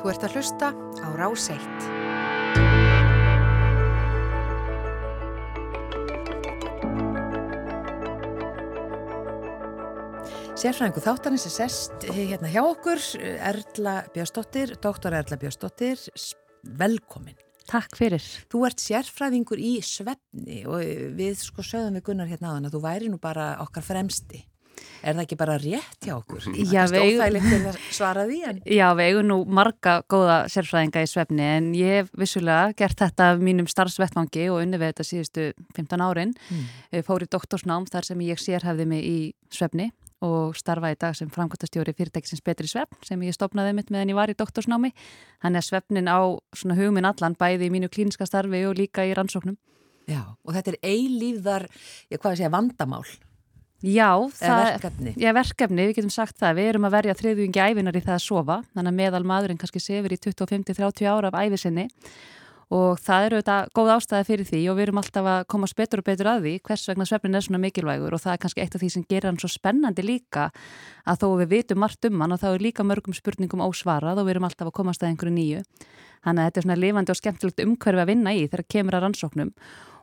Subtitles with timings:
[0.00, 1.82] Þú ert að hlusta á Ráseitt.
[10.56, 16.00] Sérfræðingu þáttanins er sest hérna hjá okkur, Erla Björnsdóttir, doktor Erla Björnsdóttir,
[16.80, 17.36] velkomin.
[17.68, 18.24] Takk fyrir.
[18.48, 20.80] Þú ert sérfræðingur í svefni og
[21.16, 24.46] við sko sögðum við Gunnar hérna þann að þú væri nú bara okkar fremsti.
[25.00, 26.48] Er það ekki bara rétt hjá okkur?
[26.52, 28.40] Já, það er stófælið til að svara því.
[28.50, 28.60] En...
[28.76, 33.30] Já, við eigum nú marga góða sérfræðinga í svefni en ég hef vissulega gert þetta
[33.40, 35.48] mínum starfsvettvangi og unni við þetta síðustu
[35.78, 36.36] 15 árin.
[36.50, 37.00] Mm.
[37.06, 39.18] Fór í doktorsnám þar sem ég sérhæfði mig í
[39.54, 44.12] svefni og starfa í dag sem framkvæmtastjóri fyrirtækisins Betri Svefn sem ég stopnaði mitt meðan
[44.12, 44.92] ég var í doktorsnámi.
[45.40, 46.20] Þannig að svefnin á
[46.52, 49.56] svona hugminn allan bæði í mínu klíniska starfi og líka í rannsóknum.
[50.10, 51.66] Já, og þetta er eilíðar,
[52.10, 53.04] ég hvað að segja, vandamál.
[53.80, 55.14] Já, það, verkefni.
[55.16, 56.58] Já, verkefni, við getum sagt það.
[56.58, 59.80] Við erum að verja þriðjungi æfinar í það að sofa, þannig að meðal maðurinn kannski
[59.80, 61.88] sefur í 25-30 ára af æfisinni
[62.70, 66.02] og það eru þetta góð ástæði fyrir því og við erum alltaf að komast betur
[66.02, 68.76] og betur að því hvers vegna svefnin er svona mikilvægur og það er kannski eitt
[68.76, 70.44] af því sem gerir hann svo spennandi líka
[71.02, 74.28] að þó við vitum margt um hann og þá er líka mörgum spurningum ósvarað og
[74.28, 75.64] við erum alltaf að komast að einhverju nýju.
[76.20, 79.06] Þannig að þetta er svona lifandi og skemmtilegt umhverfi að vinna í þegar kemur að
[79.08, 79.52] rannsóknum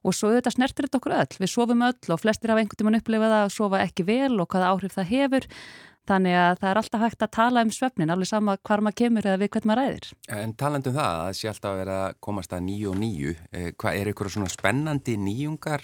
[0.08, 1.42] og svo þetta snertir þetta okkur öll.
[1.44, 4.72] Við sofum öll og flestir hafa einhvern tíman upplifað að sofa ekki vel og hvaða
[4.72, 5.52] áhrif það hefur
[6.08, 9.26] Þannig að það er alltaf hægt að tala um svefnin, alveg sama hvar maður kemur
[9.28, 10.06] eða við hvern maður ræðir.
[10.38, 13.34] En talandum það, það sé alltaf að vera að komast að nýju og nýju.
[13.52, 15.84] Eh, hvað er ykkur svona spennandi nýjungar?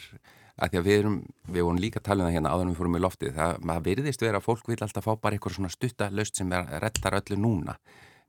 [0.54, 2.72] Að því að við erum, við vorum líka að tala um það hérna áður en
[2.72, 3.36] við fórum í loftið.
[3.36, 6.74] Það, maður virðist vera að fólk vil alltaf fá bara ykkur svona stuttalaust sem er
[6.84, 7.76] rettar öllu núna.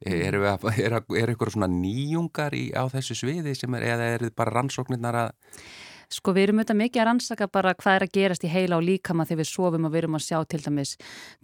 [0.03, 0.19] Mm.
[0.19, 0.39] Er,
[0.73, 5.21] er, er ykkur svona nýjungar í, á þessu sviði sem er, eða er bara rannsóknirnar
[5.21, 5.61] að
[6.13, 8.85] Sko við erum auðvitað mikið að rannsaka bara hvað er að gerast í heila og
[8.85, 10.95] líkama þegar við sofum og við erum að sjá til dæmis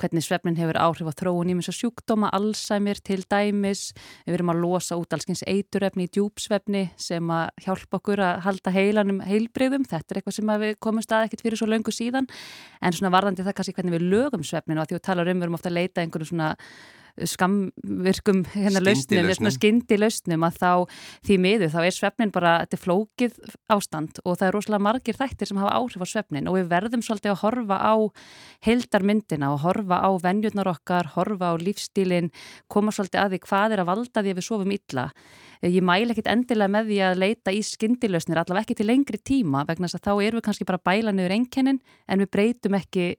[0.00, 3.90] hvernig svefnin hefur áhrif á þróun í mjög sjúkdóma, Alzheimer til dæmis,
[4.26, 8.74] við erum að losa út allskyns eiturefni í djúpsvefni sem að hjálpa okkur að halda
[8.74, 12.28] heilanum heilbreyðum, þetta er eitthvað sem við komum stað ekkert fyrir svo löngu síðan.
[12.80, 15.46] En svona varðandi það kannski hvernig við lögum svefninu og því við tala um, við
[15.46, 16.54] erum ofta að leita einhverju svona
[17.18, 20.72] skamvirkum hérna lausnum, skyndi lausnum að þá
[21.26, 23.38] því miður þá er svefnin bara, þetta er flókið
[23.72, 27.04] ástand og það er rosalega margir þættir sem hafa áhrif á svefnin og við verðum
[27.06, 27.94] svolítið að horfa á
[28.66, 32.32] heildarmyndina og horfa á vennjurnar okkar, horfa á lífstílin,
[32.68, 35.06] koma svolítið að því hvað er að valda því að við sofum illa.
[35.60, 39.66] Ég mæle ekkit endilega með því að leita í skyndilausnir, allavega ekki til lengri tíma
[39.68, 43.10] vegna þess að þá erum við kannski bara bæla niður einkennin en við breytum ekki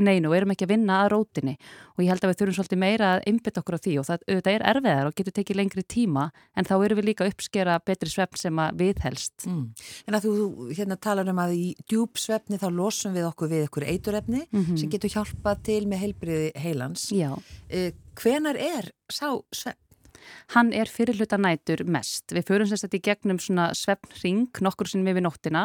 [0.00, 1.54] neinu og erum ekki að vinna að rótinni
[1.94, 4.24] og ég held að við þurfum svolítið meira að einbita okkur á því og það
[4.28, 7.78] auðvitað er erfiðar og getur tekið lengri tíma en þá erum við líka að uppskera
[7.84, 9.48] betri svefn sem að viðhelst.
[9.48, 9.64] Mm.
[10.08, 13.66] En að þú hérna talar um að í djúb svefni þá losum við okkur við
[13.68, 14.78] okkur eiturefni mm -hmm.
[14.80, 17.10] sem getur hjálpað til með heilbriði heilans.
[17.12, 17.36] Já.
[17.68, 19.87] Eh, hvenar er sá svefn?
[20.54, 22.32] Hann er fyrirluta nætur mest.
[22.34, 25.64] Við förum sérstaklega í gegnum svona svefnring nokkur sinnum yfir nóttina.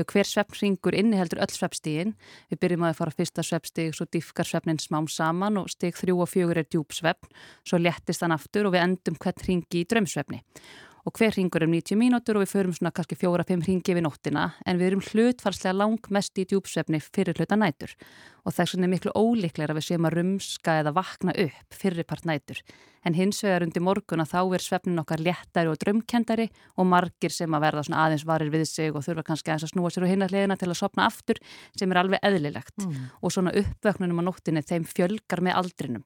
[0.00, 2.14] Hver svefnringur inniheldur öll svefnstígin.
[2.52, 6.30] Við byrjum að fara fyrsta svefnstíg, svo diffkar svefnin smám saman og stíg þrjú og
[6.30, 7.32] fjögur er djúpsvefn.
[7.64, 10.44] Svo lettist hann aftur og við endum hvern ringi í drömsvefni
[11.06, 14.50] og hver ringur um 90 mínútur og við förum svona kannski fjóra-fimm ringi við nóttina
[14.66, 17.94] en við erum hlutfarslega lang mest í djúpsvefni fyrir hluta nætur.
[18.44, 22.62] Og þess vegna er miklu ólíklegra við séum að rumska eða vakna upp fyrirpart nætur.
[23.04, 27.32] En hins vegar undir morgun að þá er svefnin okkar léttari og drömkendari og margir
[27.32, 30.04] sem að verða svona aðeins varir við sig og þurfa kannski aðeins að snúa sér
[30.04, 31.40] og hinna hliðina til að sopna aftur
[31.76, 32.76] sem er alveg eðlilegt.
[32.80, 33.08] Mm.
[33.20, 36.04] og svona uppvöknunum á nóttinni þeim fjölgar með aldrinum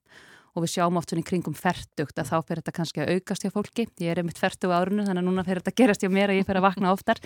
[0.54, 3.44] og við sjáum oft svona í kringum færtugt að þá fer þetta kannski að aukast
[3.44, 3.86] hjá fólki.
[4.02, 6.38] Ég er einmitt færtug árunu þannig að núna fer þetta að gerast hjá mér að
[6.38, 7.20] ég fer að vakna oftar.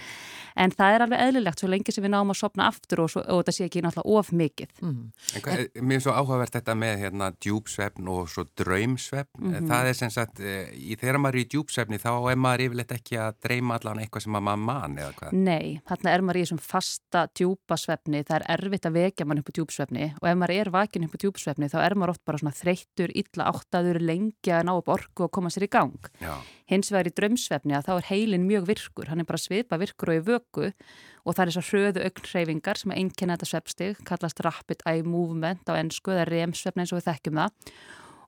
[0.57, 3.23] En það er alveg eðlilegt svo lengi sem við náum að sopna aftur og, svo,
[3.23, 4.73] og þetta sé ekki náttúrulega of mikið.
[4.81, 5.03] Mm.
[5.37, 9.37] En, en, mér er svo áhugavert þetta með hérna, djúpsvefn og svo draumsvefn.
[9.39, 9.69] Mm -hmm.
[9.69, 13.21] Það er sem sagt, e, þegar maður er í djúpsvefni þá er maður yfirleitt ekki
[13.21, 15.37] að dreyma allan eitthvað sem maður mann eða hvað?
[15.37, 18.25] Nei, þarna er maður í þessum fasta djúpasvefni.
[18.25, 21.15] Það er erfitt að vekja mann upp á djúpsvefni og ef maður er vakin upp
[21.15, 24.91] á djúpsvefni þá er maður oft bara svona þreyttur, illa áttaður lengi að ná upp
[24.95, 26.11] orku og koma sér í gang.
[26.23, 26.35] Já.
[26.71, 30.13] Hins vegar í drömsvefni að þá er heilin mjög virkur, hann er bara svipa virkur
[30.13, 34.43] og í vöku og það er þessar hröðu auknreyfingar sem er einnkynna þetta svefstig, kallast
[34.45, 37.73] rapid eye movement á ennsku eða remsvefni eins og við þekkjum það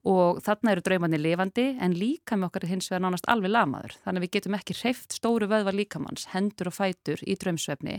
[0.09, 3.97] og þarna eru draumarnir lifandi en líka með okkar hins vegar nánast alveg lamaður.
[4.05, 7.99] Þannig að við getum ekki hreift stóru vöðvar líkamanns hendur og fætur í draumsvefni.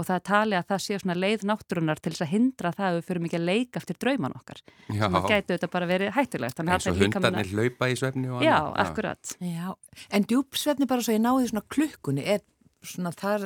[0.00, 2.88] Og það er talið að það sé svona leið náttúrunar til þess að hindra það
[2.88, 4.62] að við fyrir mikið að leika eftir drauman okkar.
[4.88, 5.04] Já.
[5.04, 7.52] það getur þetta bara verið hættilegt eins og hundarnir að...
[7.52, 8.56] hlaupa í svefni Já, Já,
[8.86, 9.36] akkurat.
[9.44, 9.68] Já.
[10.08, 12.40] En djúpsvefni bara svo ég náði svona klukkunni er
[12.82, 13.44] Svona þar,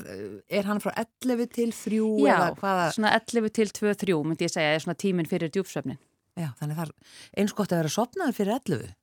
[0.48, 2.38] er hann frá 11 til 3 Já,
[2.96, 5.98] svona 11 til 2-3 myndi ég segja, er svona tíminn fyrir djúpsvefnin
[6.36, 8.94] Já, þannig það er eins gott að vera sopnaður fyrir 11.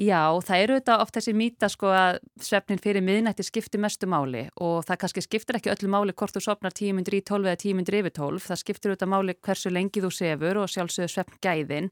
[0.00, 4.46] Já, það eru þetta oft þessi mýta sko að svefnin fyrir miðnætti skiptir mestu máli
[4.56, 7.98] og það kannski skiptir ekki öllu máli hvort þú sopnar tímyndir í 12 eða tímyndir
[7.98, 8.46] yfir 12.
[8.46, 11.90] Það skiptir auðvitað máli hversu lengi þú sefur og sjálfsögur svefn gæðin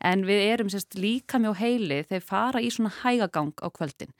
[0.00, 4.14] en við erum sérst líka mjög heili þegar fara í svona hægagang á kvöldin.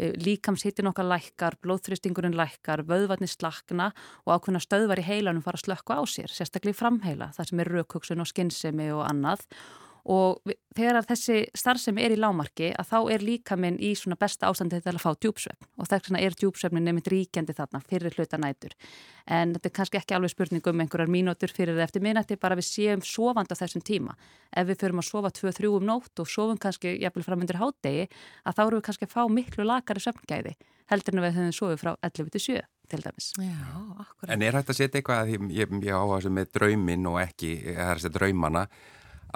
[0.00, 3.90] Eh, líkamshittin okkar lækkar, blóðþristingurinn lækkar, vöðvarnir slakna
[4.24, 7.60] og ákveðna stöðvar í heilanum fara að slökka á sér, sérstaklega í framheila, það sem
[7.60, 9.44] er raukugsun og skinnsemi og annað
[10.04, 10.40] og
[10.76, 14.80] þegar þessi starfsemi er í lámarki að þá er líka minn í svona besta ástandi
[14.80, 15.68] til að fá djúpsvefn.
[15.76, 18.74] Og þess vegna er djúpsvefnin nefnitt ríkjandi þarna fyrir hluta nætur.
[19.26, 22.58] En þetta er kannski ekki alveg spurning um einhverjar mínútur fyrir eða eftir minnætti bara
[22.58, 24.16] við séum sofand á þessum tíma.
[24.56, 28.08] Ef við förum að sofa 2-3 um nótt og sofum kannski jafnvel fram undir hátdegi
[28.44, 30.56] að þá eru við kannski að fá miklu lakari svefngæði
[30.90, 32.60] heldur en við höfum sofið frá 11-7
[32.90, 33.28] til dæmis.
[33.38, 35.94] Já, en er hægt að setja eitthvað að ég, ég, ég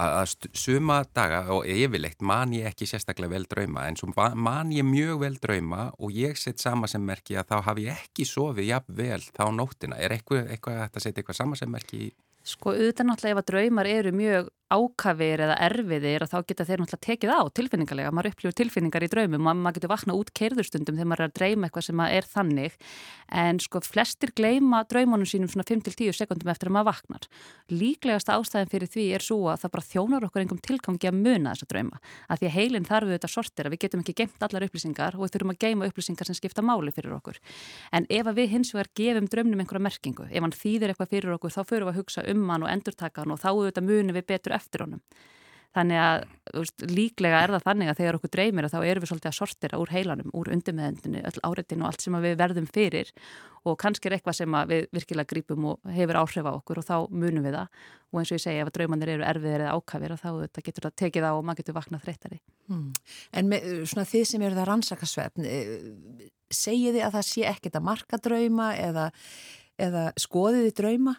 [0.00, 4.86] að suma daga og yfirleitt man ég ekki sérstaklega vel drauma en svo man ég
[4.86, 8.70] mjög vel drauma og ég set sama sem merki að þá hafi ég ekki sofið
[8.70, 9.98] jafn vel þá nóttina.
[9.98, 12.12] Er eitthvað, eitthvað að setja eitthvað sama sem merki?
[12.44, 17.06] Sko auðvitað náttúrulega ef að draumar eru mjög ákafir eða erfiðir þá geta þeir náttúrulega
[17.06, 21.10] tekið á tilfinningarlega maður upplifur tilfinningar í draumum og maður getur vakna út keirðurstundum þegar
[21.10, 22.78] maður er að dreyma eitthvað sem er þannig.
[23.34, 27.28] En sko flestir gleima draumunum sínum svona 5-10 sekundum eftir að maður vaknar.
[27.72, 31.54] Líklegasta ástæðin fyrir því er svo að það bara þjónar okkur einhverjum tilgangi að muna
[31.54, 32.00] þessa drauma.
[32.28, 35.24] Að því að heilin þarf þetta sortir að við getum ekki geimt allar upplýsingar og
[35.24, 37.40] við þurfum að geima upplýsingar sem skipta máli fyrir okkur.
[37.94, 41.54] En ef við hins vegar gefum draumnum einhverja merkingu, ef hann þýðir eitthvað fyrir okkur
[41.54, 44.26] þá fyrir við að hugsa um hann og endurtaka hann og þá auðvitað munum við
[44.30, 45.04] betur eftir honum.
[45.74, 46.20] Þannig að
[46.54, 49.38] veist, líklega er það þannig að þegar okkur dreymir að þá erum við svolítið að
[49.40, 53.10] sortira úr heilanum, úr undirmeðendinu, öll áreitinu og allt sem við verðum fyrir
[53.64, 56.94] og kannski er eitthvað sem við virkilega grípum og hefur áhrif á okkur og þá
[57.10, 57.82] munum við það
[58.12, 60.86] og eins og ég segja ef að draumanir eru erfiðir eða ákafir og þá getur
[60.86, 62.40] það tekið á og maður getur vaknað þreytari.
[62.70, 62.86] Hmm.
[63.34, 67.80] En með, svona þið sem eru það rannsakasvefn, eh, segið þið að það sé ekkit
[67.80, 69.10] að marka drauma eða
[69.80, 71.14] eða skoðið þið drauma?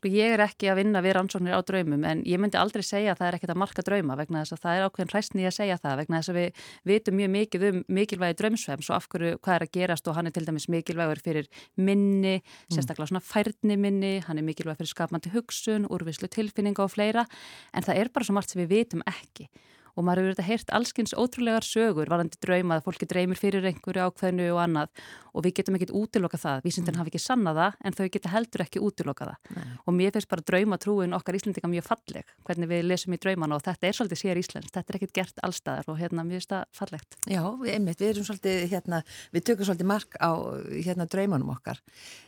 [0.00, 3.12] Sko ég er ekki að vinna við rannsóknir á draumum en ég myndi aldrei segja
[3.12, 5.56] að það er ekkert að marka drauma vegna þess að það er ákveðin hræstni að
[5.58, 9.40] segja það vegna þess að við vitum mjög mikið um mikilvægi draumsvems og af hverju
[9.40, 12.74] hvað er að gerast og hann er til dæmis mikilvægur fyrir minni, mm.
[12.74, 17.26] sérstaklega svona færni minni, hann er mikilvæg fyrir skapmandi hugsun, úrvislu tilfinninga og fleira
[17.74, 19.50] en það er bara svo margt sem við vitum ekki
[20.00, 24.06] og maður hefur þetta heyrt allskynns ótrúlegar sögur varandi drauma að fólki dreymir fyrir einhverju
[24.08, 24.88] ákveðinu og annað.
[25.30, 27.00] Og við getum ekkit útiloka það, vísindin mm.
[27.04, 29.38] hafi ekki sanna það en þau geta heldur ekki útiloka það.
[29.54, 29.68] Nei.
[29.84, 33.58] og mér finnst bara draumatrúin okkar íslendinga mjög falleg, hvernig við lesum í draumana.
[33.58, 36.50] Og þetta er svolítið sér íslensk, þetta er ekkit gert allstaðar og hérna mér finnst
[36.50, 37.18] það fallegt.
[37.30, 37.42] Já,
[37.76, 39.02] einmitt, við erum svolítið hérna,
[39.36, 40.30] við tökum svolítið mark á
[40.72, 41.78] hérna draumanum okkar.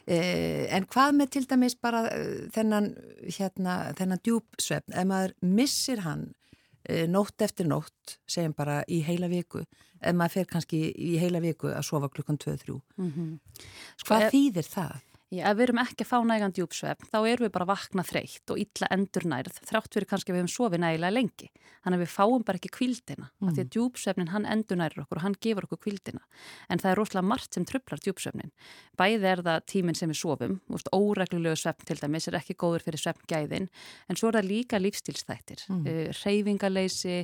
[0.07, 2.93] Eh, en hvað með til dæmis bara eh, þennan
[3.27, 4.23] hérna, þennan
[6.83, 9.61] Eh, nótt eftir nótt, segjum bara í heila viku,
[10.03, 13.37] ef maður fer kannski í heila viku að sofa klukkan 2-3 mm -hmm.
[14.07, 14.97] hvað e þýðir það?
[15.33, 18.53] Já, ef við erum ekki að fá nægan djúpsvefn þá erum við bara vakna þreytt
[18.53, 22.03] og illa endur nærð þrátt fyrir kannski að við hefum sofið nægilega lengi þannig að
[22.03, 23.47] við fáum bara ekki kvildina mm.
[23.49, 23.71] af því að mm.
[23.77, 26.21] djúpsvefnin hann endur nærður okkur og hann gefur okkur kvildina
[26.69, 28.53] en það er rosalega margt sem trublar djúpsvefnin
[29.01, 30.61] bæði er það tíminn sem við sofum
[30.93, 35.65] óreglulegu svefn til dæmis er ekki góður fyrir svefngæðin en svo er það líka lífstílstættir
[35.73, 35.83] mm.
[35.89, 37.23] uh, reyfingaleysi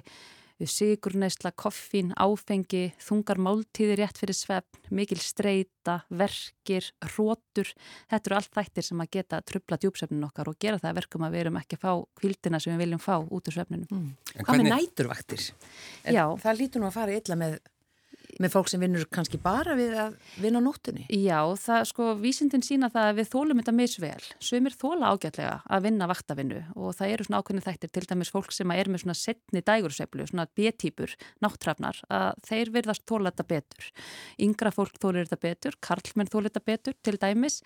[0.67, 7.71] sigurneisla, koffín, áfengi, þungar máltíðir rétt fyrir svefn, mikil streyta, verkir, rótur.
[8.11, 11.37] Þetta eru allt þættir sem að geta trubla djúpsvefnin okkar og gera það verkum að
[11.37, 13.89] við erum ekki að fá kvildina sem við viljum fá út úr svefninu.
[13.93, 14.13] Mm.
[14.35, 14.69] Hvað hvernig...
[14.73, 15.49] með næturvaktir?
[16.09, 16.25] Já.
[16.43, 17.59] Það lítur nú að fara illa með
[18.39, 21.07] með fólk sem vinnur kannski bara við að vinna á nóttunni?
[21.11, 25.87] Já, það sko vísindin sína það að við þólum þetta misvel sumir þóla ágætlega að
[25.89, 29.17] vinna vaktavinnu og það eru svona ákveðni þættir til dæmis fólk sem er með svona
[29.19, 33.91] setni dægurseflu svona B-típur, náttrafnar að þeir verðast þóla þetta betur
[34.45, 37.61] yngra fólk þólir þetta betur karlmenn þólir þetta betur til dæmis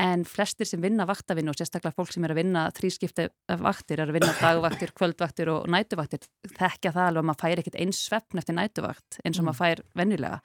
[0.00, 3.28] en flestir sem vinna vaktavinnu og sérstaklega fólk sem er að vinna þrískipti
[3.60, 6.24] vaktir, er að vinna dagvaktir, kvöldvaktir og nætuvaktir
[10.04, 10.38] vennilega.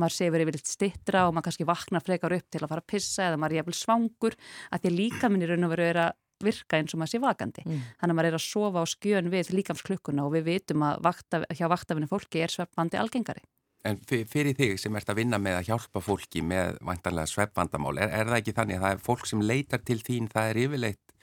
[0.00, 3.28] Maður sefur yfir stittra og maður kannski vaknar frekar upp til að fara að pissa
[3.28, 4.40] eða maður er jæfnvel svangur
[4.70, 7.12] að því að líka minn í raun og veru er að virka eins og maður
[7.12, 7.64] sé vakandi.
[7.66, 7.80] Mm.
[8.00, 11.42] Þannig að maður er að sofa á skjön við líkamsklukkuna og við vitum að vakta,
[11.52, 13.44] hjá vaktafinu fólki er sveppvandi algengari.
[13.88, 18.10] En fyrir þig sem ert að vinna með að hjálpa fólki með vantanlega sveppvandamál, er,
[18.12, 21.14] er það ekki þannig að það er fólk sem leitar til þín, það er yfirleitt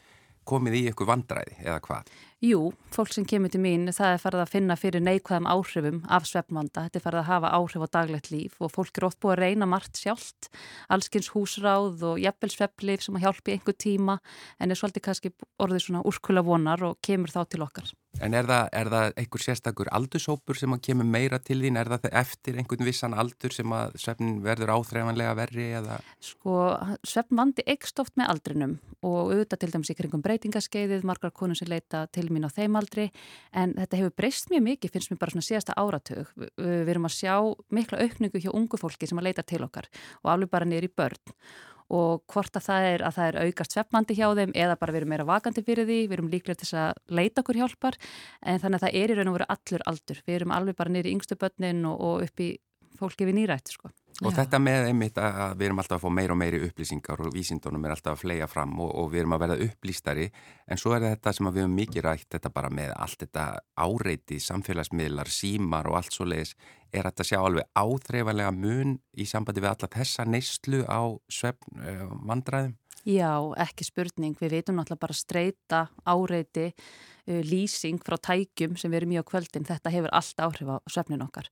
[0.47, 2.09] komið í ykkur vandræði eða hvað?
[2.37, 6.27] Jú, fólk sem kemur til mín það er farið að finna fyrir neikvæðum áhrifum af
[6.29, 9.33] svefnvanda, þetta er farið að hafa áhrif á daglegt líf og fólk er oft búið
[9.33, 10.51] að reyna margt sjálft,
[10.93, 14.19] allskins húsráð og jafnvel svefnlif sem að hjálpi einhver tíma
[14.61, 15.33] en er svolítið kannski
[15.65, 17.89] orðið svona úrkula vonar og kemur þá til okkar.
[18.23, 21.77] En er það, er það einhver sérstakur aldursópur sem að kemur meira til þín?
[21.77, 25.67] Er það eftir einhvern vissan aldur sem að svefnin verður áþreifanlega verri?
[25.77, 25.99] Eða?
[26.23, 26.55] Sko,
[27.05, 31.59] svefn vandi ekst oft með aldrinum og auðvitað til dæmis í kringum breytingaskeiðið, margar konur
[31.59, 33.07] sem leita til mín á þeim aldri,
[33.53, 36.33] en þetta hefur breyst mjög mikið, finnst mér bara svona síðasta áratug.
[36.57, 37.35] Við erum að sjá
[37.69, 39.91] mikla aukningu hjá ungu fólki sem að leita til okkar
[40.23, 41.35] og alveg bara niður í börn
[41.93, 45.01] og hvort að það er að það er aukast sveppmandi hjá þeim eða bara við
[45.01, 47.99] erum meira vakandi fyrir því, við erum líklega til að leita okkur hjálpar
[48.43, 50.93] en þannig að það er í raun og veru allur aldur, við erum alveg bara
[50.93, 52.49] nýri yngstu börnin og, og upp í
[52.97, 53.91] fólki við nýrætt sko.
[54.25, 54.39] Og Já.
[54.39, 57.83] þetta með einmitt að við erum alltaf að fá meira og meiri upplýsingar og vísindunum
[57.85, 60.25] er alltaf að flega fram og, og við erum að verða upplýstari
[60.65, 63.45] en svo er þetta sem við hefum mikið rætt þetta bara með allt þetta
[63.85, 66.55] áreiti, samfélagsmiðlar, símar og allt svo leiðis
[66.89, 71.85] er þetta að sjá alveg áþreifanlega mun í sambandi við alla þessa neyslu á svefn
[71.85, 72.73] uh, vandræðum?
[73.07, 74.33] Já, ekki spurning.
[74.35, 79.23] Við veitum náttúrulega bara streyta áreiti uh, lýsing frá tækjum sem við erum í á
[79.23, 81.47] kvöldin, þetta hefur allt áhrif á svefnin okkar.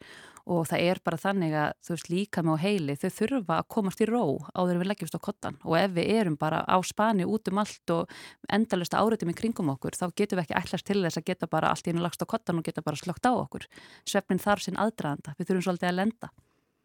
[0.52, 3.70] Og það er bara þannig að þú veist líka með á heili þau þurfa að
[3.72, 6.78] komast í ró áður en við leggjumst á kottan og ef við erum bara á
[6.84, 8.18] spani út um allt og
[8.52, 11.72] endalust áreitum í kringum okkur þá getum við ekki ætlast til þess að geta bara
[11.72, 13.64] allt í hennu lagst á kottan og geta bara slögt á okkur.
[14.04, 16.32] Svefnin þarf sinn aðdraðanda, við þurfum svolítið að lenda.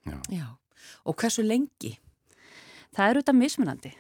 [0.07, 0.47] Já, Já.
[1.05, 1.99] og hversu lengi?
[2.95, 3.93] Það er auðvitað mismunandi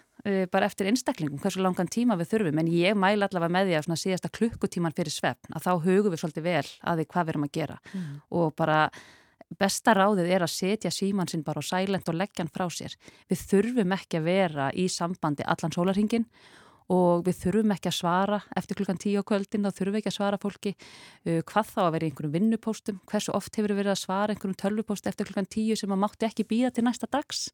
[0.52, 3.86] bara eftir einstaklingum, hversu langan tíma við þurfum en ég mæla allavega með því að
[3.86, 7.34] svona síðasta klukkutíman fyrir svefn, að þá hugum við svolítið vel að því hvað við
[7.34, 8.12] erum að gera mm.
[8.40, 8.80] og bara
[9.58, 12.94] besta ráðið er að setja síman sinn bara á sælend og leggja hann frá sér.
[13.30, 16.28] Við þurfum ekki að vera í sambandi allan sólarhingin
[16.90, 20.10] og við þurfum ekki að svara eftir klukkan tíu á kvöldin, þá þurfum við ekki
[20.10, 23.82] að svara fólki uh, hvað þá að vera í einhverjum vinnupóstum, hversu oft hefur við
[23.82, 27.10] verið að svara einhverjum tölvupóst eftir klukkan tíu sem að mátti ekki býða til næsta
[27.10, 27.48] dags.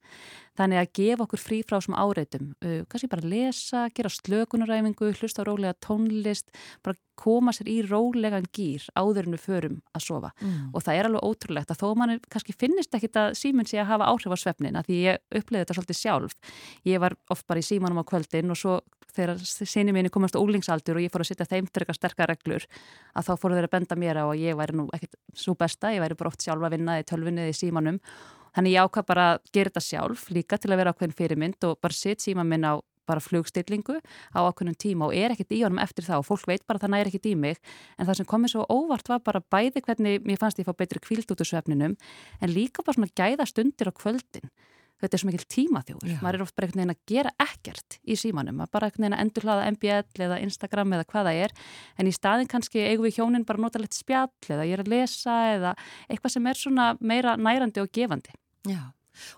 [0.57, 5.45] Þannig að gefa okkur frí frá þessum áreitum, uh, kannski bara lesa, gera slökunaræfingu, hlusta
[5.45, 6.49] á rólega tónlist,
[6.83, 10.32] bara koma sér í rólegan gýr áður en við förum að sofa.
[10.40, 10.75] Mm.
[10.75, 13.90] og það er alveg ótrúlegt að þó mann kannski finnist ekkit að síminn sé að
[13.92, 16.37] hafa áhrif á svefnin að því ég uppliði þetta svolítið sjálf.
[16.87, 18.78] Ég var oft bara í símanum á kvöldin og svo
[19.16, 22.66] þegar sinni mínu komast á úlingsaldur og ég fór að setja þeim eitthvað sterkar reglur
[23.16, 25.92] að þá fóru þeir að benda mér á að ég væri nú ekkit svo besta,
[25.94, 28.00] ég væri bara oft sjálfa að vinna í tölvinni eða í símanum.
[28.56, 31.80] Þannig ég ákvað bara að gera þetta sjálf líka til að vera ákveðin fyrirmynd og
[31.80, 33.99] bara setja síman minn á bara flugstillingu
[34.35, 36.87] á ákveðnum tíma og er ekkit í honum eftir það og fólk veit bara að
[36.87, 37.61] það næri ekkit í mig.
[37.99, 41.03] En það sem komið svo óvart var bara bæði hvernig mér fannst ég fá betri
[41.03, 41.97] kvild út úr svefninum
[42.41, 44.51] en líka bara svona gæða stundir á kvöldin.
[44.97, 46.21] Þetta er svo mikil tímaþjóður, Já.
[46.25, 49.17] maður er oft bara einhvern veginn að gera ekkert í símanum, maður bara einhvern veginn
[49.19, 51.53] að endur hlaða MBL eða Instagram eða hvaða er.
[52.01, 54.93] En í staðin kannski eigum við hjónin bara nota litt spjall eða ég er að
[54.95, 55.75] lesa eða
[56.09, 58.33] eitthvað sem er svona meira nærandi og gefandi.
[58.65, 58.81] Já,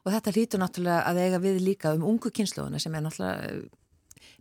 [0.05, 3.63] og þetta hlýtur náttúrulega að eiga við líka um ungu kynsluðuna sem er náttúrulega eh,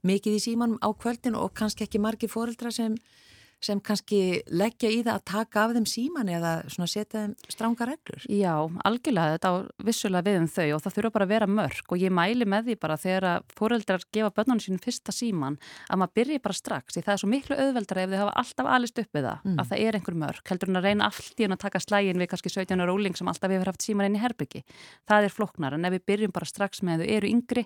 [0.07, 2.97] mikið í símanum á kvöldin og kannski ekki margi fóreldra sem
[3.63, 8.25] sem kannski leggja í það að taka af þeim síman eða setja þeim stránga reglur?
[8.29, 8.53] Já,
[8.85, 9.55] algjörlega, þetta á
[9.87, 12.69] vissulega við um þau og það þurfa bara að vera mörg og ég mæli með
[12.69, 15.57] því bara þegar að fóreldrar gefa börnunum sínum fyrsta síman
[15.89, 18.71] að maður byrji bara strax því það er svo miklu auðveldra ef þau hafa alltaf
[18.77, 19.57] alist upp við það mm.
[19.57, 22.21] að það er einhver mörg, heldur hún að reyna allt í hún að taka slægin
[22.21, 24.63] við kannski 17 ára óling sem alltaf hefur haft síman inn í herbyggi.
[25.07, 27.65] Það er floknar en ef við byrjum bara strax með þau eru yngri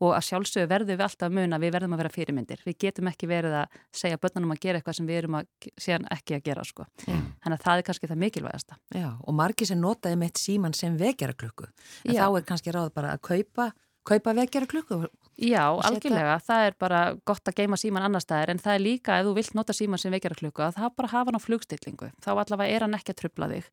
[0.00, 2.62] og að sjálfsögðu verðum við alltaf að muna við verðum að vera fyrirmyndir.
[2.66, 6.06] Við getum ekki verið að segja börnunum að gera eitthvað sem við erum að séðan
[6.14, 6.86] ekki að gera sko.
[7.06, 7.24] Mm.
[7.44, 8.78] Þannig að það er kannski það mikilvægasta.
[8.94, 11.68] Já, og margi sem notaði með síman sem vekjara klukku.
[12.04, 12.22] En Já.
[12.24, 13.70] þá er kannski ráð bara að kaupa,
[14.04, 15.04] kaupa vekjara klukku.
[15.34, 16.38] Já, algjörlega.
[16.46, 19.34] Það er bara gott að geima síman annar staðir en það er líka ef þú
[19.34, 22.10] vilt nota síman sem vekjara klukku að það bara hafa hann á flugstillingu.
[22.22, 23.70] Þá allavega er hann ekki að trubla þig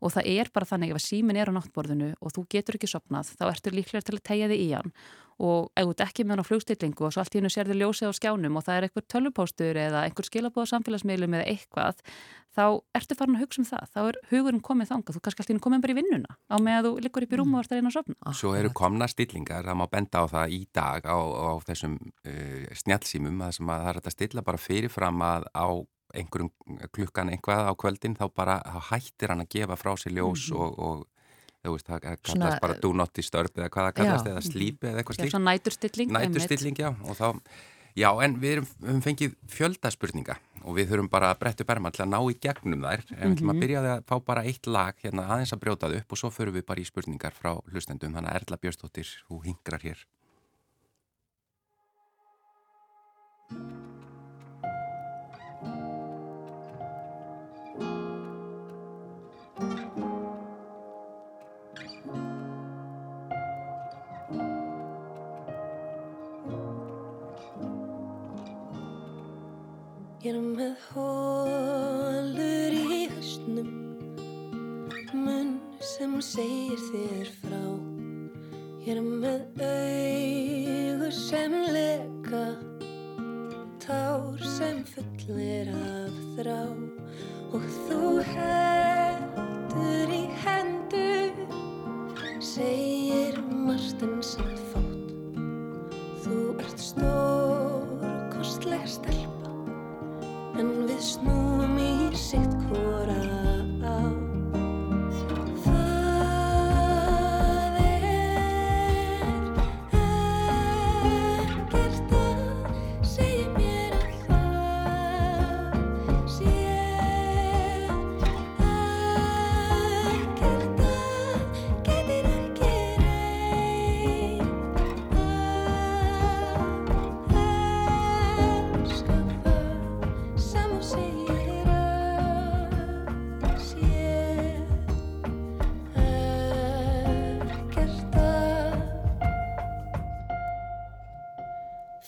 [0.00, 2.90] og það er bara þannig ef að símin er á náttborðinu og þú getur ekki
[2.90, 4.94] sopnað þá ertu líklega til að tegja þig í hann
[5.40, 7.80] og ef þú ekki með hann á flugstillingu og svo allt í hennu sér þið
[7.80, 12.02] ljósið á skjánum og það er einhver tölvupóstur eða einhver skilabóða samfélagsmiðlum eða eitthvað
[12.50, 12.64] þá
[12.98, 15.54] ertu farin að hugsa um það, þá er hugurinn komið þangað, þú kannski allt í
[15.54, 17.72] hennu komið bara í vinnuna á með að þú liggur upp í rúmu og ert
[17.72, 21.06] að reyna að sopna Svo eru komna stillingar, það má benda á það í dag
[21.06, 25.68] á, á þessum uh, snjálfsýmum að það er að stilla bara fyrirfram að á
[26.10, 26.50] einhverjum
[26.94, 28.58] klukkan einhvað á kvöldin þá bara
[28.90, 30.60] hættir hann að gefa frá sér ljós mm -hmm.
[30.60, 31.06] og, og
[31.64, 34.86] þú veist, það kallast bara do not disturb eða hvað það kallast, já, eða sleep
[34.86, 35.34] eða eitthvað slíkt.
[35.34, 36.14] Svona næturstilling.
[36.16, 37.26] Næturstilling, já, og þá,
[38.00, 41.92] já, en við erum, við höfum fengið fjöldaspurninga og við þurfum bara að brettu berma
[41.92, 43.64] til að ná í gegnum þær, en við ætlum að mhm.
[43.64, 46.66] byrja að fá bara eitt lag hérna aðeins að brjótað upp og svo förum við
[46.68, 50.06] bara í spurningar frá hlustendum, þannig að Erla Björnstóttir, þú hingrar hér.
[70.30, 73.70] er með hólur í höstnum
[75.16, 77.64] munn sem segir þér frá.
[78.84, 82.44] Ég er með augur sem leka.
[83.82, 86.69] Tár sem fullir af þrá.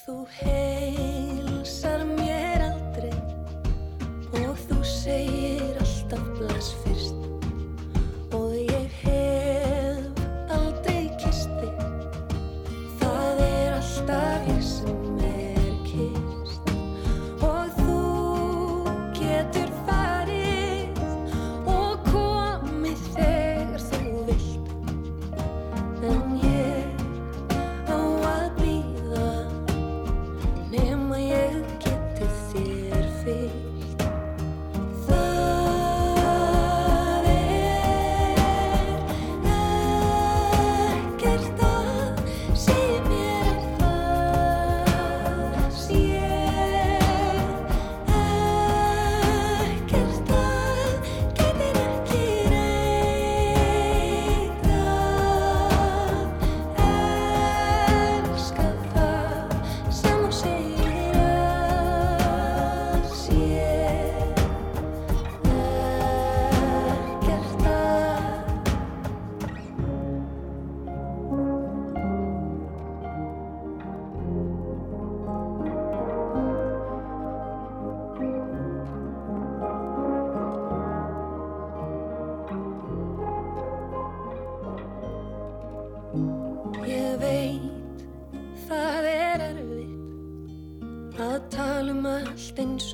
[0.03, 0.62] Þú heilsar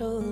[0.01, 0.28] allt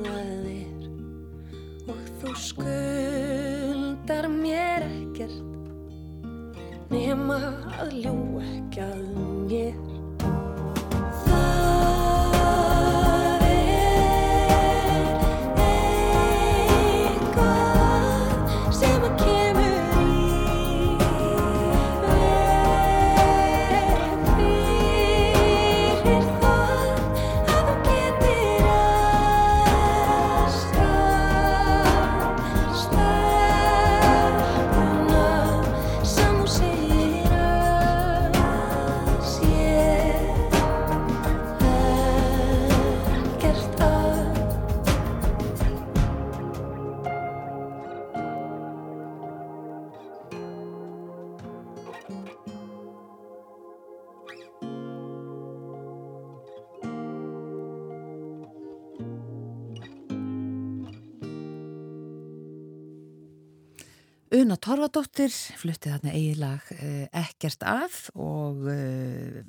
[64.34, 69.42] Una Torfadóttir flutti þarna eiginlag uh, ekkert af og uh,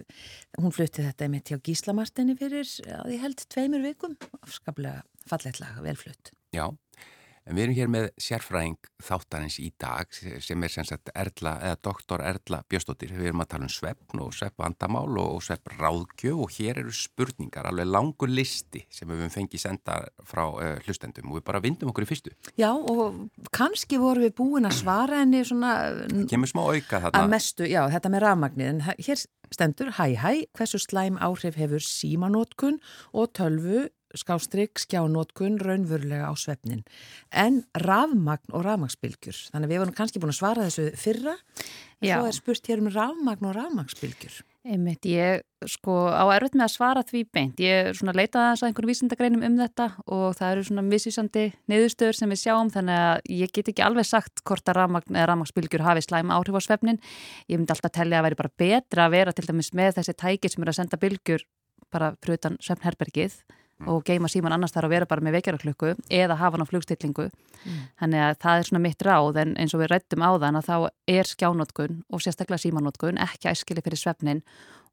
[0.61, 4.13] hún flutti þetta einmitt hjá Gísla Martini fyrir að ég held tveimur vikum
[4.43, 6.31] afskaplega fallegt lag, velflutt.
[6.53, 6.69] Já,
[7.47, 10.11] en við erum hér með sérfræðing þáttarins í dag
[10.43, 13.13] sem er sem sagt Erla, eða doktor Erla Bjöstóttir.
[13.15, 17.89] Við erum að tala um sveppn og sveppvandamál og, sveppráðgjöf og hér eru spurningar, alveg
[17.89, 22.07] langur listi sem við höfum fengið senda frá uh, hlustendum og við bara vindum okkur
[22.07, 22.35] í fyrstu.
[22.59, 25.73] Já og kannski vorum við búin að svara henni svona
[26.29, 27.27] Kemur smá auka að þarna.
[27.31, 32.81] mestu, já þetta með rafmagnið en hér stendur hæ hæ hversu slæm áhrif hefur símanótkun
[33.13, 33.87] og tölvu
[34.19, 36.83] skástrygg, skjánótkun, raunverulega á svefnin.
[37.31, 39.39] En rafmagn og rafmagnsbylgjur.
[39.53, 41.37] Þannig að við vorum kannski búin að svara þessu fyrra.
[42.03, 42.19] Já.
[42.19, 44.41] Svo er spurt hér um rafmagn og rafmagnsbylgjur.
[44.67, 47.61] Einmitt, ég sko á erfitt með að svara því beint.
[47.63, 51.45] Ég er svona leitað aðeins að einhverjum vísindagreinum um þetta og það eru svona misvísandi
[51.71, 55.29] niðurstöður sem við sjáum þannig að ég get ekki alveg sagt hvort að rafmagn eða
[55.31, 56.99] rafmagnsbylgjur hafi slæm áhrif á svefnin.
[57.47, 60.51] Ég myndi alltaf tellja að veri bara betra að vera til dæmis með þessi tæki
[60.51, 61.47] sem eru að senda bylgjur
[61.93, 62.59] bara fyrir utan
[63.77, 66.69] svefnherbergið og geima síman annars þar að vera bara með vekjaraklukku eða hafa hann á
[66.69, 67.29] flugstillingu
[67.99, 70.67] þannig að það er svona mitt ráð en eins og við rættum á þann að
[70.67, 74.43] þá er skjánótkun og sérstaklega símanótkun ekki æskili fyrir svefnin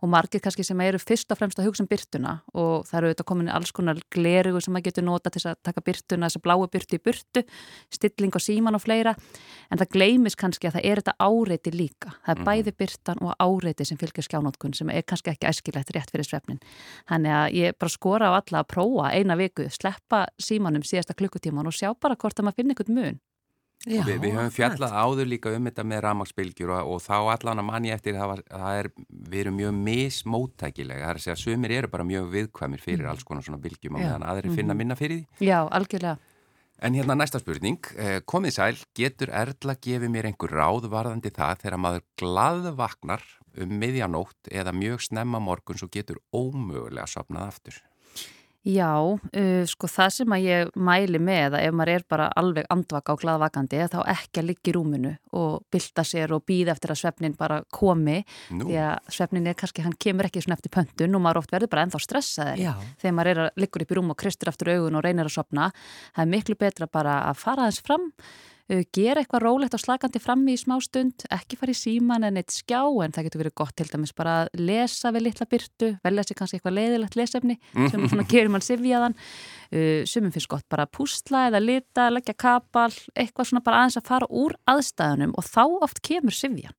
[0.04, 3.10] og margir kannski sem eru fyrst og fremst að hugsa um byrtuna og það eru
[3.10, 6.44] auðvitað komin alls konar glerugu sem maður getur nota til að taka byrtuna, þess að
[6.44, 7.44] bláu byrtu í burtu,
[7.94, 9.14] stilling og síman og fleira
[9.70, 12.14] en það gleymis kannski að það er þetta áreiti líka.
[12.26, 16.12] Það er bæði byrtan og áreiti sem fylgir skjánótkun sem er kannski ekki æskilegt rétt
[16.12, 16.60] fyrir svefnin.
[17.08, 21.70] Þannig að ég bara skora á alla að prófa eina viku, sleppa símanum síðasta klukkutíman
[21.70, 23.22] og sjá bara hvort að maður finna einhvern mun.
[23.84, 27.60] Já, við, við höfum fjallað áður líka um þetta með ramagsbylgjur og, og þá allan
[27.60, 28.90] að manni eftir það, var, það er,
[29.28, 33.10] við erum mjög mismóttækilega, það er að segja að sumir eru bara mjög viðkvæmir fyrir
[33.12, 35.50] alls konar svona bylgjum og meðan aðri finna minna fyrir því.
[35.50, 36.16] Já, algjörlega.
[36.84, 41.60] En hérna næsta spurning, eh, komið sæl, getur Erla gefið mér einhver ráð varðandi það
[41.62, 43.22] þegar maður glaðvaknar
[43.62, 47.78] um miðjanótt eða mjög snemma morgun svo getur ómögulega sopnað aftur?
[48.64, 52.68] Já, uh, sko það sem að ég mæli með að ef maður er bara alveg
[52.72, 56.94] andvaka og gladvakandi þá ekki að liggja í rúminu og bylta sér og býða eftir
[56.94, 58.22] að svefnin bara komi
[58.54, 61.52] Nú, því að svefnin er kannski, hann kemur ekki svona eftir pöntun og maður oft
[61.52, 62.72] verður bara ennþá stressaður Já,
[63.02, 65.36] þegar maður er að liggur upp í rúm og kristur aftur augun og reynir að
[65.36, 65.68] sopna.
[66.16, 68.08] Það er miklu betra bara að fara aðeins fram,
[68.64, 72.54] gera eitthvað rólegt og slakandi frammi í smá stund, ekki fara í síman en eitt
[72.54, 76.24] skjá en það getur verið gott til dæmis bara að lesa við litla byrtu, velja
[76.24, 79.16] sér kannski eitthvað leiðilegt lesefni sem svona gerir mann sifjaðan.
[79.74, 83.98] Uh, sumum finnst gott bara að púsla eða lita, leggja kapal, eitthvað svona bara aðeins
[84.00, 86.76] að fara úr aðstæðunum og þá oft kemur sifjan.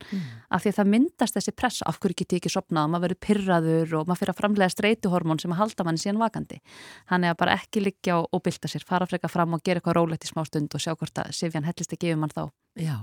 [0.50, 3.06] Af því að það myndast þessi pressa, af hverju geti ég ekki sopnað og maður
[3.10, 6.62] verður pyrraður og maður fyrir að framlega streytuhormón sem að halda manni síðan vakandi.
[7.12, 10.26] Þannig að bara ekki liggja og, bylta sér, fara freka fram og gera eitthvað rólegt
[10.26, 12.46] í smá stund og sjá hvort að sifjan hellist ekki yfir mann þá.
[12.76, 12.96] já.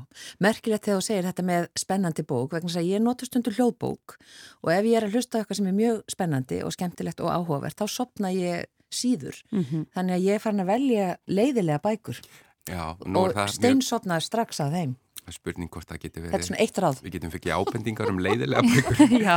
[0.43, 4.17] Merkilegt þegar þú segir þetta með spennandi bók vegna þess að ég nota stundu hljóðbók
[4.63, 7.33] og ef ég er að hlusta á eitthvað sem er mjög spennandi og skemmtilegt og
[7.33, 9.39] áhugavert þá sopna ég síður.
[9.51, 12.21] Mm Þannig að ég er farin að velja leiðilega bækur
[12.69, 14.97] já, nú og er það mjög steinsopnaði strax að þeim.
[15.31, 16.47] Spurning hvort það getur Þetta er verið.
[16.49, 16.99] svona eitt ráð.
[17.05, 18.63] Við getum fikið ábendingar um leiðilega.
[19.29, 19.37] Já,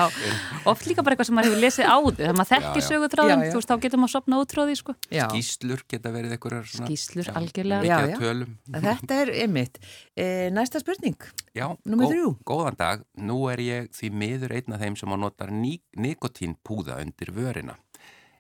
[0.66, 3.70] oft líka bara eitthvað sem maður hefur lesið áður, þegar maður þekkir sögutráðum, þú veist,
[3.70, 4.96] þá getur maður sopnað út frá því, sko.
[5.14, 5.26] Já.
[5.30, 6.34] Skýslur geta verið.
[6.36, 7.82] Skýrslur, já, algjörlega.
[7.86, 8.18] Mikið Já, já.
[8.20, 8.58] tölum.
[8.86, 9.80] Þetta er ymmit.
[10.18, 11.16] E, næsta spurning.
[11.56, 12.34] Já, Númer þrjú.
[12.44, 13.06] góðan dag.
[13.22, 17.78] Nú er ég því miður einn af þeim sem að nota nikotínpúða undir vörina.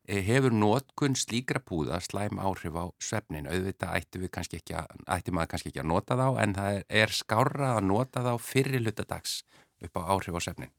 [0.05, 3.47] Eh, Hefur notkun slíkra púða slæm áhrif á svefnin?
[3.49, 7.15] Auðvitað ætti, kannski að, ætti maður kannski ekki að nota þá en það er, er
[7.17, 9.39] skárra að nota þá fyrir hlutadags
[9.81, 10.73] upp á áhrif á svefnin.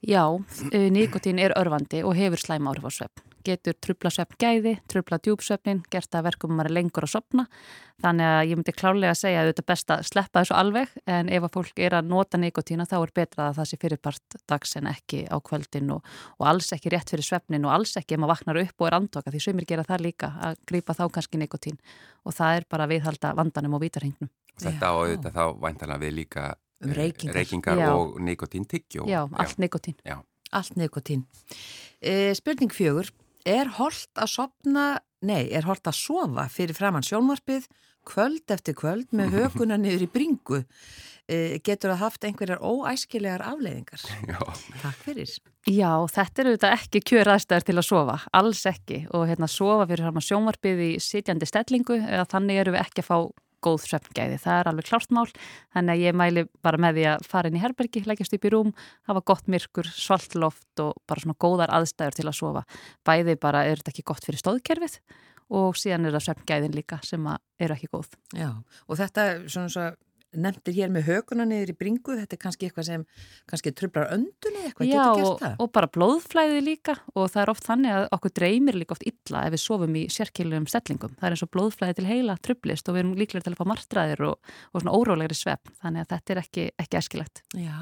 [0.00, 3.26] Já, uh, nikotín er örfandi og hefur slæm áhrif á svefn.
[3.44, 7.46] Getur trubla svefn gæði, trubla djúpsvefnin, gert að verkum að maður lengur að sopna.
[8.00, 10.92] Þannig að ég myndi klálega að segja að þetta er best að sleppa þessu alveg
[11.16, 14.38] en ef að fólk er að nota nikotína þá er betra að það sé fyrirpart
[14.48, 18.16] dags en ekki á kvöldin og, og alls ekki rétt fyrir svefnin og alls ekki
[18.16, 21.04] ef maður vaknar upp og er andvaka því sömur gera það líka að grípa þá
[21.12, 21.80] kannski nikotín
[22.24, 24.32] og það er bara viðhalda vandanum og vítarhengnum.
[24.60, 24.92] Þetta Já.
[24.92, 27.34] á auðvitað þá væntalega við líka Um eh, reykingar.
[27.36, 27.90] reykingar Já.
[27.92, 29.04] og nikotíntyggju.
[29.08, 29.96] Já, allt nikotín.
[30.50, 31.26] Allt nikotín.
[32.00, 33.10] E, spurning fjögur.
[33.44, 37.68] Er holdt að sopna, nei, er holdt að sofa fyrir framann sjónvarpið
[38.08, 40.62] kvöld eftir kvöld með hökuna niður í bringu?
[41.30, 44.02] E, getur það haft einhverjar óæskilegar afleiðingar?
[44.32, 44.40] Já.
[44.82, 45.36] Takk fyrir.
[45.68, 50.08] Já, þetta eru þetta ekki kjöraðstæður til að sofa, alls ekki og hérna sofa fyrir
[50.08, 53.18] fram að sjónvarpið í sitjandi stellingu eða þannig eru við ekki að fá
[53.64, 55.26] góð svefngæði, það er alveg klárt mál
[55.74, 58.52] þannig að ég mæli bara með því að fara inn í herbergi, leggjast upp í
[58.54, 58.74] rúm,
[59.08, 62.64] hafa gott myrkur, svalt loft og bara svona góðar aðstæður til að sofa.
[63.06, 65.00] Bæði bara er þetta ekki gott fyrir stóðkerfið
[65.60, 67.26] og síðan er það svefngæðin líka sem
[67.60, 68.14] eru ekki góð.
[68.36, 68.50] Já,
[68.86, 69.90] og þetta svona svo
[70.36, 73.04] nefndir hér með hökuna niður í bringu, þetta er kannski eitthvað sem
[73.50, 75.54] kannski trublar öndunni eitthvað, Já, getur gert það?
[75.64, 79.42] og bara blóðflæði líka og það er oft þannig að okkur dreymir líka oft illa
[79.46, 81.16] ef við sofum í sérkilum stellingum.
[81.18, 83.66] Það er eins og blóðflæði til heila trublist og við erum líklega til að fá
[83.72, 85.74] martraðir og, og svona órólegri svefn.
[85.82, 87.42] Þannig að þetta er ekki, ekki æskilegt.
[87.58, 87.80] Já,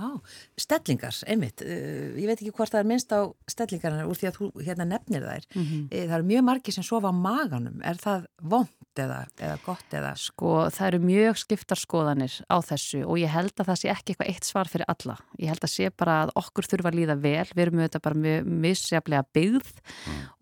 [0.64, 4.40] stellingar, einmitt, uh, ég veit ekki hvort það er minnst á stellingarna úr því að
[4.40, 5.48] þú hérna nefnir þær.
[5.54, 5.86] Mm -hmm.
[5.92, 10.14] Það eru mjög margir sem sofa á maganum, er það vond eða, eða gott eða?
[10.16, 14.14] Sko, það eru mjög skiptar skoðanir á þessu og ég held að það sé ekki
[14.14, 15.16] eitthvað eitt svar fyrir alla.
[15.40, 17.46] Ég held að sé bara að okkur þurfa að líða vel.
[17.50, 19.72] Við erum auðvitað bara mjög misjaflega byggð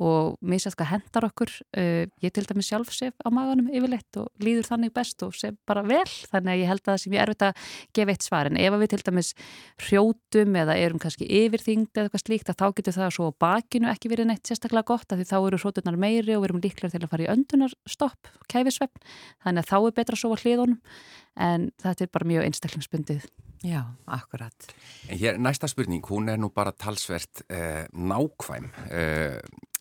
[0.06, 1.54] og misjaflega hendar okkur.
[1.76, 5.56] Uh, ég til dæmis sjálf sef á maganum yfirleitt og líður þannig best og sef
[5.68, 6.04] bara vel.
[6.32, 8.50] Þannig að ég held að það sé mjög erfitt að gefa eitt svar.
[8.50, 9.32] En ef að við til dæmis
[9.86, 14.10] hrjótum eða erum kannski yfirþyngd eða eitthvað slíkt að þá getur það svo bakinu ekki
[14.12, 17.04] verið neitt sérstaklega gott af því þá eru hróturnar meiri og við erum líklega til
[17.04, 19.00] að fara í öndunarstopp, kæfisvepp
[19.44, 20.80] þannig að þá er betra að sofa hliðunum
[21.36, 23.28] en þetta er bara mjög einstaklingsbundið
[23.64, 24.74] Já, akkurat.
[25.08, 28.68] En hér næsta spurning, hún er nú bara talsvert eh, nákvæm.
[28.92, 29.40] Eh,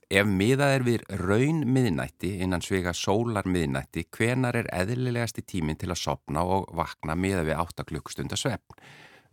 [0.09, 5.91] ef miðað er við raun miðnætti innan svega sólar miðnætti, hvenar er eðlilegasti tíminn til
[5.91, 8.79] að sopna og vakna miðað við 8 klukkustunda svefn?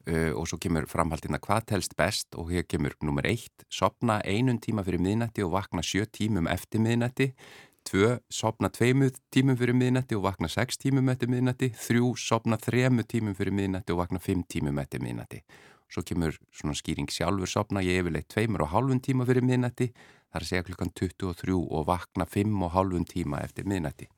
[0.02, 4.58] Uh, og svo kemur framhaldina hvað telst best og hér kemur nummer 1, sopna einun
[4.58, 7.28] tíma fyrir miðnætti og vakna 7 tímum eftir miðnætti,
[7.88, 13.04] 2, sopna 2 tímum fyrir miðnætti og vakna 6 tímum eftir miðnætti, 3, sopna 3
[13.08, 15.42] tímum fyrir miðnætti og vakna 5 tímum eftir miðnætti.
[15.92, 19.90] Svo kemur svona skýring sjálfur sopna ég yfirleitt 2,5 tíma fyrir miðnætti,
[20.32, 24.08] það er að segja klukkan 23 og vakna 5,5 tíma eftir miðnætti.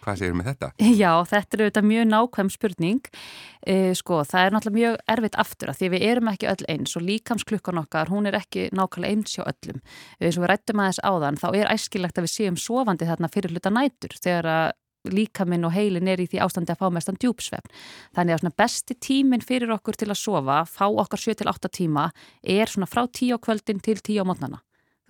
[0.00, 0.70] Hvað segir með þetta?
[1.02, 3.10] Já, þetta er auðvitað mjög nákvæm spurning.
[3.60, 6.96] E, sko, það er náttúrulega mjög erfitt aftur að því við erum ekki öll eins
[6.96, 9.82] og líkamsklukkan okkar, hún er ekki nákvæmlega eins hjá öllum.
[10.20, 13.52] Eins og við rættum aðeins áðan, þá er æskilegt að við séum sofandi þarna fyrir
[13.52, 14.70] hluta nætur þegar að
[15.08, 17.70] líkaminn og heilin er í því ástandi að fá mestan djúpsvefn.
[18.16, 22.10] Þannig að svona besti tíminn fyrir okkur til að sofa, fá okkar 7-8 tíma,
[22.42, 24.60] er svona frá 10 á kvöldin til 10 á mótnana.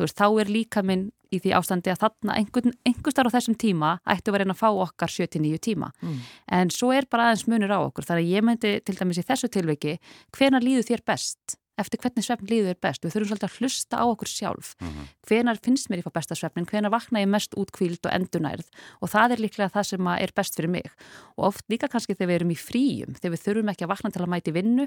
[0.00, 3.56] Veist, þá er líka minn í því ástandi að þarna einhvern, einhver starf á þessum
[3.60, 5.92] tíma ættu að vera einn að fá okkar 7-9 tíma.
[6.02, 6.18] Mm.
[6.58, 8.08] En svo er bara aðeins munur á okkur.
[8.08, 9.98] Þannig að ég myndi til dæmis í þessu tilviki,
[10.36, 11.56] hvena líður þér best?
[11.80, 13.04] Eftir hvernig svefn líður þér best?
[13.06, 14.74] Við þurfum svolítið að hlusta á okkur sjálf.
[14.80, 15.06] Mm -hmm.
[15.30, 16.66] Hvenar finnst mér ég fá besta svefnin?
[16.68, 18.66] Hvenar vakna ég mest útkvíld og endunærð?
[19.00, 20.90] Og það er líklega það sem er best fyrir mig.
[21.38, 24.10] Og oft líka kannski þegar við erum í fríum, þegar við þurfum ekki að vakna
[24.10, 24.86] til að mæti vinnu,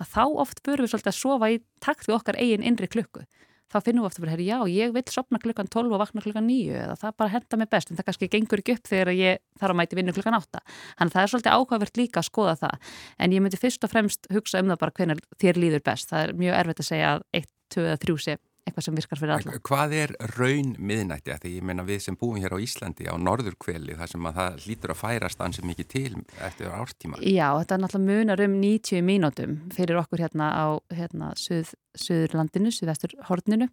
[0.00, 3.22] að þá oft börum við svolítið að sofa í takt við okkar eigin innri klukku
[3.72, 6.78] þá finnum við ofta bara, já, ég vil sopna klukkan 12 og vakna klukkan 9
[6.84, 7.90] eða það bara henda mig best.
[7.90, 10.62] En það kannski gengur ekki upp þegar ég þarf að mæti vinnu klukkan 8
[11.00, 12.94] þannig það er svolítið áhugavert líka að skoða það.
[13.18, 16.12] En ég myndi fyrst og fremst hugsa um það bara hvernig þér líður best.
[16.12, 19.20] Það er mjög erfitt að segja að 1, 2 eða 3 sé eitthvað sem virkar
[19.20, 19.58] fyrir alla.
[19.66, 21.34] Hvað er raun miðnætti?
[21.34, 24.66] Þegar ég meina við sem búum hér á Íslandi á norðurkveli þar sem að það
[24.68, 27.20] lítur að færast ansið mikið til eftir ártíma.
[27.26, 32.72] Já, þetta er náttúrulega munar um 90 mínútum fyrir okkur hérna á hérna, suð, Suðurlandinu,
[32.72, 33.68] Suðvestur horninu.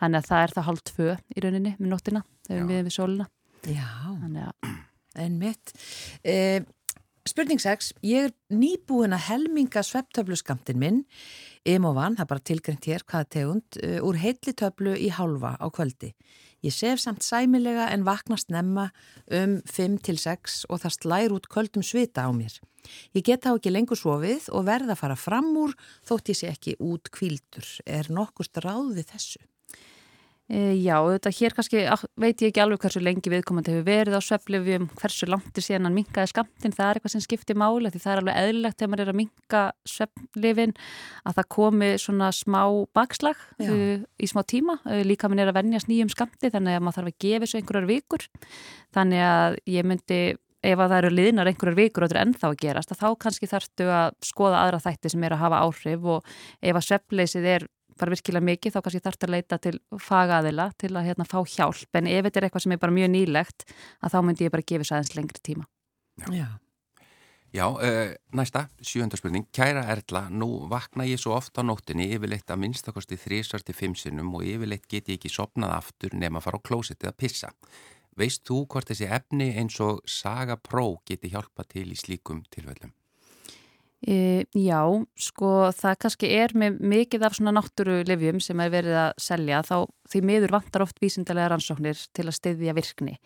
[0.00, 2.96] Þannig að það er það hálf tvö í rauninni með nóttina þegar við erum við
[2.96, 3.30] sóluna.
[3.68, 3.88] Já,
[5.20, 5.74] en mitt.
[6.24, 6.62] Eh,
[7.28, 7.92] spurning 6.
[8.06, 11.02] Ég er nýbúin að helminga svepptöfluskamtin minn
[11.68, 16.14] Imovan, það er bara tilgrengt hér hvaða tegund, uh, úr heitlitöflu í hálfa á kvöldi.
[16.64, 18.90] Ég sef samt sæmilega en vaknast nefna
[19.32, 22.56] um 5-6 og það slær út kvöldum svita á mér.
[23.16, 25.76] Ég get þá ekki lengur sofið og verða að fara fram úr
[26.08, 27.68] þótt ég sé ekki út kvildur.
[27.84, 29.40] Er nokkust ráð við þessu?
[30.50, 31.82] E, já, þetta hér kannski
[32.18, 35.86] veit ég ekki alveg hversu lengi viðkomandi hefur verið á sveflifjum, hversu langt er síðan
[35.86, 38.90] hann minkaði skamtinn, það er eitthvað sem skiptir máli því það er alveg eðlilegt þegar
[38.90, 40.74] maður er að minka sveflifin
[41.22, 42.60] að það komi svona smá
[42.98, 46.86] bakslag uh, í smá tíma, uh, líka minn er að vennjast nýjum skamti þannig að
[46.88, 48.28] maður þarf að gefa þessu einhverjar vikur.
[48.96, 50.22] Þannig að ég myndi
[50.60, 53.08] ef að það eru liðnar einhverjar vikur og þetta er ennþá að gerast að þá
[53.22, 57.46] kannski þarftu að skoða aðra þætti sem er að hafa áhrif og ef að svefleysið
[57.54, 59.76] er bara virkilega mikið þá kannski þarf þetta að leita til
[60.08, 62.00] fagaðila til að hérna, fá hjálp.
[62.00, 63.68] En ef þetta er eitthvað sem er bara mjög nýlegt
[64.00, 65.68] að þá myndi ég bara gefa þess aðeins lengri tíma.
[66.30, 66.48] Já,
[67.50, 67.66] Já.
[67.66, 73.18] Uh, næsta, sjöndarspurning Kæra Erla, nú vakna ég svo oft á nóttinni yfirleitt að minnstakosti
[73.18, 77.18] þrísvarti fimmsinnum og yfirleitt get ég ekki sopnað aftur nema að fara á klósitið að
[77.18, 77.50] pissa.
[78.14, 82.94] Veist þú hvort þessi efni eins og Saga Pro geti hjálpa til í slíkum tilfellum?
[84.00, 84.80] E, já,
[85.20, 89.74] sko það kannski er með mikið af svona náttúrulefjum sem er verið að selja þá
[90.08, 93.18] því miður vantar oft vísindarlega rannsóknir til að styðja virkni.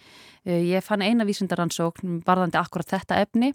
[0.43, 3.53] E, ég fann eina vísindarrannsókn varðandi akkurat þetta efni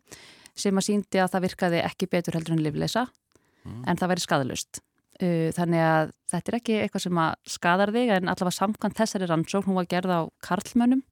[0.55, 3.83] sem að síndi að það virkaði ekki betur heldur en livleisa mm.
[3.83, 4.81] en það væri skadalust.
[5.19, 9.27] E, þannig að þetta er ekki eitthvað sem að skadar þig en allavega samkvæmt þessari
[9.27, 11.03] rannsókn, hún var gerð á karlmönnum,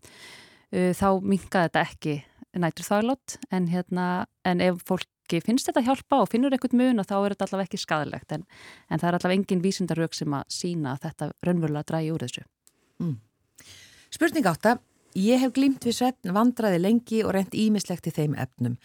[0.72, 2.18] e, þá minkaði þetta ekki
[2.58, 4.08] nætur þáglót en, hérna,
[4.48, 7.48] en ef fólk fólki finnst þetta hjálpa og finnur eitthvað mun og þá er þetta
[7.48, 8.46] allavega ekki skadalegt en,
[8.90, 12.44] en það er allavega engin vísindarög sem að sína að þetta raunverulega drægi úr þessu.
[13.00, 13.18] Mm.
[14.10, 14.78] Spurning átta.
[15.18, 18.78] Ég hef glimt við svefn, vandraði lengi og reynd ímislegt í þeim efnum.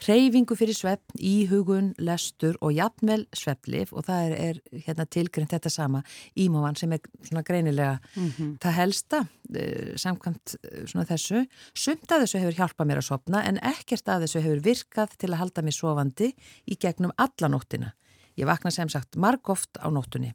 [0.00, 5.72] Hreyfingu fyrir svefn, íhugun, lestur og jafnvel sveflif og það er, er hérna, tilgrind þetta
[5.72, 6.00] sama
[6.40, 8.54] ímóvan sem er svona greinilega mm -hmm.
[8.64, 10.56] það helsta uh, samkvæmt
[10.94, 11.44] uh, þessu.
[11.74, 15.32] Sumt að þessu hefur hjálpað mér að sopna en ekkert að þessu hefur virkað til
[15.32, 16.34] að halda mér sofandi
[16.66, 17.92] í gegnum alla nóttina.
[18.36, 20.32] Ég vakna sem sagt margóft á nóttunni.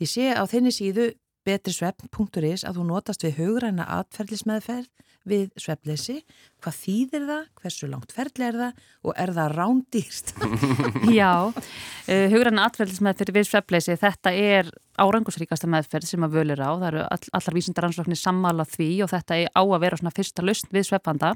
[0.00, 1.14] Ég sé á þenni síðu
[1.48, 4.92] betrisvefn.is að þú notast við hugræna atferðlismeðferð
[5.28, 6.18] við svefleysi.
[6.62, 7.46] Hvað þýðir það?
[7.60, 8.82] Hversu langt ferðli er það?
[9.04, 10.32] Og er það rándýrst?
[11.20, 16.70] Já, uh, hugræna atferðlismeðferð við svefleysi, þetta er árangusríkasta meðferð sem að völir á.
[16.70, 20.46] Það eru all, allar vísindaransóknir sammála því og þetta er á að vera svona fyrsta
[20.46, 21.34] lausn við svefanda.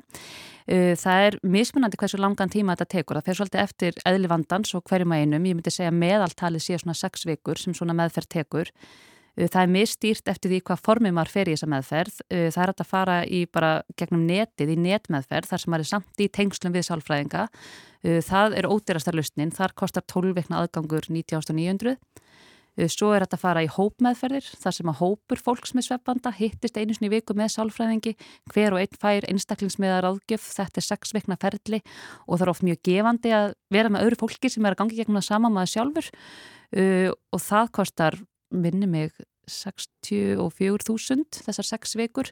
[0.66, 3.20] Uh, það er mismunandi hversu langan tíma þetta tekur.
[3.20, 5.48] Það fer svolítið eftir eðli vandans og hverjum að einum.
[5.52, 8.74] Ég myndi segja meðaltalið sé svona sex vikur sem svona meðferð tekur.
[9.38, 12.18] Uh, Það er mistýrt eftir því hvað formið maður fer í þessa meðferð.
[12.28, 15.86] Uh, Það er hægt að fara í bara gegnum netið, í netmeðferð, þar sem maður
[15.86, 17.46] er samt í tengslum við sálfræðinga.
[18.04, 21.96] Uh, Það er ódýrastar lustnin, þar kostar 12 vikna aðgangur 19.900.
[22.76, 26.32] Uh, Svo er þetta að fara í hópmeðferðir, þar sem að hópur fólks með sveppanda
[26.36, 28.14] hittist einu sinni viku með sálfræðingi,
[28.52, 31.82] hver og einn fær einstaklingsmiðar áðgjöf, þetta er sex vikna ferli
[32.26, 35.00] og það er oft mjög gefandi að vera með öðru fólki sem er að gangi
[35.02, 38.18] gegnum það sama maður sjálfur uh, og það kostar
[38.52, 39.12] minni mig
[39.50, 42.28] 64.000 þessar sex vikur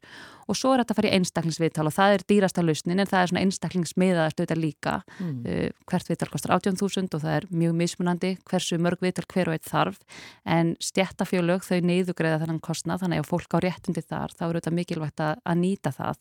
[0.46, 3.22] og svo er þetta að fara í einstaklingsviðtal og það er dýrasta lausnin en það
[3.24, 5.42] er svona einstaklingsmiðaðast auðvitað líka Mm.
[5.44, 9.56] uh, hvert viðtal kostar 18.000 og það er mjög mismunandi hversu mörg viðtal hver og
[9.58, 9.98] eitt þarf
[10.46, 14.76] en stjættafjölög þau neyðugreiða þennan kostnað þannig að fólk á réttindi þar þá er þetta
[14.78, 16.16] mikilvægt að, að nýta það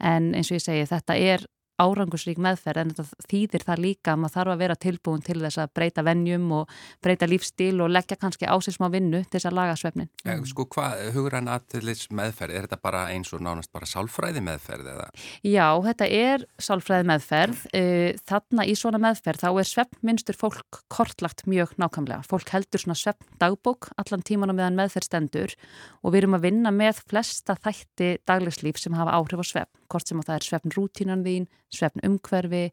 [0.00, 1.46] en eins og ég segi þetta er
[1.82, 5.60] árangusrík meðferð en þetta þýðir það líka að maður þarf að vera tilbúin til þess
[5.62, 9.50] að breyta vennjum og breyta lífstíl og leggja kannski á sig smá vinnu til þess
[9.50, 10.10] að laga svefnin.
[10.24, 14.90] Eh, Sko, hvað, hugrann aðtillis meðferð, er þetta bara eins og nánast bara sálfræði meðferð
[14.94, 15.08] eða?
[15.44, 17.64] Já, þetta er sálfræði meðferð.
[17.76, 22.24] Eh, Þarna í svona meðferð þá er svefnmynstur fólk kortlagt mjög nákvæmlega.
[22.26, 25.54] Fólk heldur svona svefn dagbók allan tíman á meðan meðferð stendur
[26.02, 29.72] og við erum að vinna með flesta þætti daglegslíf sem hafa áhrif á svefn.
[29.86, 32.64] Hvort sem að það er svefn rútínan þín, svefn umhverfi,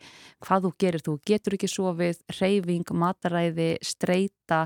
[0.43, 4.65] hvað þú gerir, þú getur ekki sofið, reyfing, mataræði, streyta,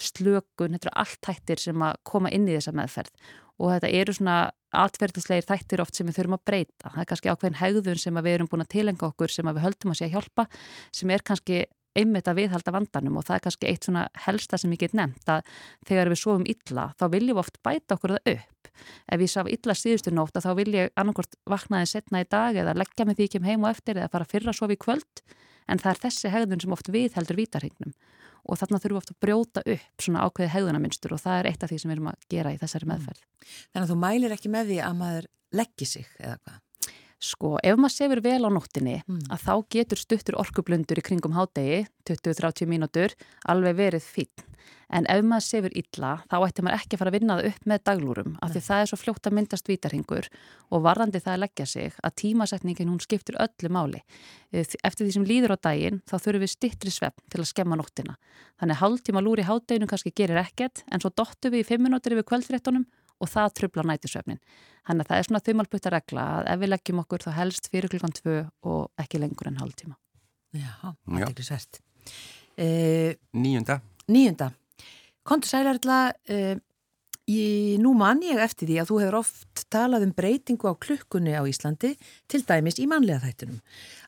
[0.00, 3.32] slökun, þetta eru allt þættir sem að koma inn í þessa meðferð
[3.62, 4.38] og þetta eru svona
[4.74, 6.90] atverðislegir þættir oft sem við þurfum að breyta.
[6.90, 9.92] Það er kannski ákveðin hegðun sem við erum búin að tilenga okkur sem við höldum
[9.92, 10.46] að sé að hjálpa
[10.90, 11.60] sem er kannski
[11.94, 15.30] einmitt að viðhalda vandanum og það er kannski eitt svona helsta sem ég get nefnt
[15.30, 15.46] að
[15.86, 18.53] þegar við sofum illa þá viljum við oft bæta okkur það upp.
[19.08, 22.76] Ef ég sá illa síðustu nótt þá vil ég annarkort vaknaði setna í dag eða
[22.76, 25.24] leggja mig því ekki heim og eftir eða fara fyrra að sofa í kvöld
[25.68, 27.94] en það er þessi hegðun sem oft viðheldur vítarhingnum
[28.44, 31.64] og þarna þurfum við oft að brjóta upp svona ákveði hegðunarmynstur og það er eitt
[31.64, 33.22] af því sem við erum að gera í þessari meðferð.
[33.72, 36.63] Þannig að þú mælir ekki með því að maður leggji sig eða hvað?
[37.24, 39.22] Sko, ef maður sefur vel á nóttinni Mm.
[39.32, 43.14] að þá getur stuttur orkublundur í kringum hádegi, 20-30 mínútur,
[43.48, 44.44] alveg verið fín.
[44.94, 47.64] En ef maður sefur illa, þá ætti maður ekki að fara að vinna það upp
[47.66, 50.28] með daglúrum, af því það er svo fljótt að myndast vítarhingur
[50.70, 54.00] og varðandi það að leggja sig að tímasetningin hún skiptir öllu máli.
[54.52, 57.76] Eh, Eftir því sem líður á daginn, þá þurfum við stittri svepp til að skemma
[57.80, 58.16] nóttina.
[58.60, 62.12] Þannig hálftíma lúr í hádeginu kannski gerir ekkert, en svo dottu við í 5 minútur
[62.14, 62.84] yfir kvöldfréttunum
[63.22, 64.40] og það trubla nætisvefnin.
[64.84, 67.92] Þannig að það er svona þumalputta regla að ef við leggjum okkur þá helst fyrir
[67.92, 68.36] klukkan 2
[68.72, 69.96] og ekki lengur en hálftíma.
[70.54, 71.24] Já, Já.
[71.24, 71.80] aðteglisvert.
[72.54, 73.80] Uh, Níunda?
[74.06, 74.50] níunda,
[75.26, 76.54] kontur sælarla, uh,
[77.30, 81.34] í, nú man ég eftir því að þú hefur oft talað um breytingu á klukkunni
[81.36, 81.94] á Íslandi,
[82.28, 83.60] til dæmis í manlega þættunum.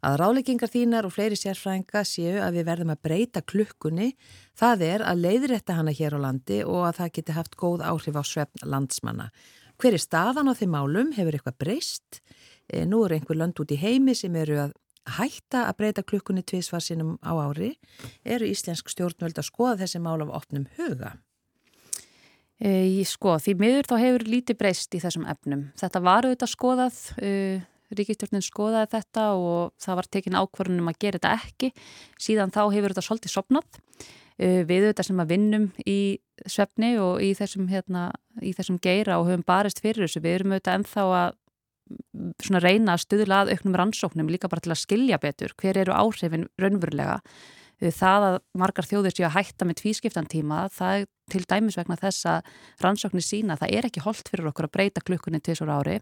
[0.07, 4.09] Að ráleggingar þínar og fleiri sérfræðinga séu að við verðum að breyta klukkunni,
[4.57, 8.21] það er að leiðrétta hana hér á landi og að það geti haft góð áhrif
[8.21, 9.31] á svefn landsmanna.
[9.77, 11.13] Hver er staðan á þeim málum?
[11.13, 12.21] Hefur eitthvað breyst?
[12.69, 14.77] E, nú eru einhver lönd út í heimi sem eru að
[15.19, 17.77] hætta að breyta klukkunni tvísvar sinum á ári.
[18.25, 21.15] Eru íslensk stjórnvöld að skoða þessi mál af opnum huga?
[22.57, 25.67] E, sko, því miður þá hefur lítið breyst í þessum efnum.
[25.77, 27.65] Þetta var auðvitað skoðað, uh,
[27.97, 31.73] ríkistjórnin skoðaði þetta og það var tekin ákvarðunum að gera þetta ekki.
[32.17, 33.83] Síðan þá hefur þetta svolítið sopnað.
[34.37, 35.99] Uh, við auðvitað sem að vinnum í
[36.49, 38.09] svefni og í þessum, hérna,
[38.41, 40.25] í þessum geira og höfum barist fyrir þessu.
[40.25, 41.37] Við erum auðvitað ennþá að
[42.57, 46.49] reyna að stuðla að auknum rannsóknum líka bara til að skilja betur hver eru áhrifin
[46.59, 47.21] raunverulega
[47.81, 51.99] það að margar þjóðir séu að hætta með tvískiptan tíma, það er til dæmis vegna
[52.01, 52.51] þess að
[52.85, 56.01] rannsóknir sína það er ekki holdt fyrir okkur að breyta klukkunni tvisar ári.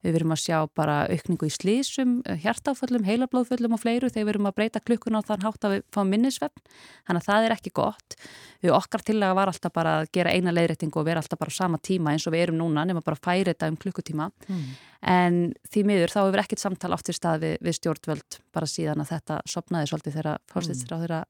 [0.00, 4.48] Við verum að sjá bara aukningu í slísum, hjartáföllum, heilablóðföllum og fleiru þegar við verum
[4.48, 6.62] að breyta klukkuna og þann hátt að við fáum minnisvefn.
[7.08, 8.16] Þannig að það er ekki gott.
[8.64, 11.58] Við okkar tillaga var alltaf bara að gera eina leiðréttingu og vera alltaf bara á
[11.60, 14.30] sama tíma eins og við erum núna nema bara að færi þetta um klukkutíma.
[14.48, 14.64] Mm.
[15.10, 15.36] En
[15.72, 19.12] því miður þá hefur ekkert samtal átt til stað við, við stjórnvöld bara síðan að
[19.14, 21.20] þetta sopnaði svolítið þegar fórstættir á þeirra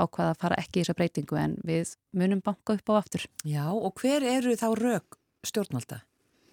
[0.00, 3.28] ákvaða að fara ekki í þessa breytingu en við munum banka upp á aftur.
[3.48, 6.02] Já, og hver eru þá rauk stjórnvalda?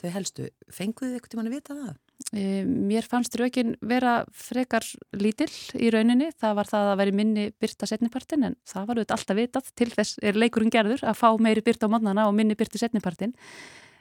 [0.02, 1.92] Þau helstu, fenguðu þið eitthvað tíma að vita það?
[2.32, 7.46] E, Mér fannst raukin vera frekar lítill í rauninni, það var það að veri minni
[7.62, 9.72] byrta setnipartin en það var auðvitað alltaf vitað.
[9.78, 13.36] Til þess er leikurinn gerður að fá meiri byrta á mótnana og minni byrti setnipartin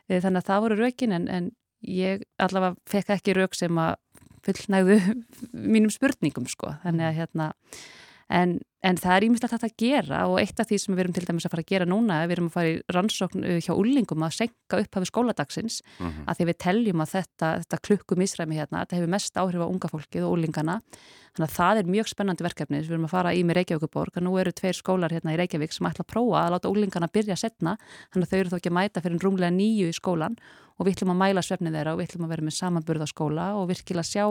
[0.09, 1.51] e, þannig að það voru raukin en, en
[1.87, 3.97] ég allavega fekk ekki rauk sem að
[4.47, 4.99] fullnægðu
[5.77, 7.53] mínum spurningum sko, þannig að hérna
[8.31, 11.24] en En það er hægt að gera og eitt af því sem við erum til
[11.28, 14.24] dæmis að fara að gera núna, við erum að fara í rannsókn uh, hjá úlingum
[14.24, 16.24] að senka upphafi skóladagsins Mhm.
[16.26, 19.68] að því við teljum að þetta, þetta klukkum ísræmi hérna, þetta hefur mest áhrif á
[19.68, 20.81] unga fólkið og úlingana.
[21.37, 24.16] Þannig að það er mjög spennandi verkefni sem við erum að fara í með Reykjavíkuborg
[24.16, 27.07] að nú eru tveir skólar hérna í Reykjavík sem ætla að prófa að láta úlingana
[27.12, 27.76] byrja setna
[28.11, 30.35] þannig að þau eru þó ekki að mæta fyrir rúmlega nýju í skólan
[30.81, 33.09] og við ætlum að mæla svefni þeirra og við ætlum að vera með samanburð á
[33.12, 34.24] skóla og virkilega sjá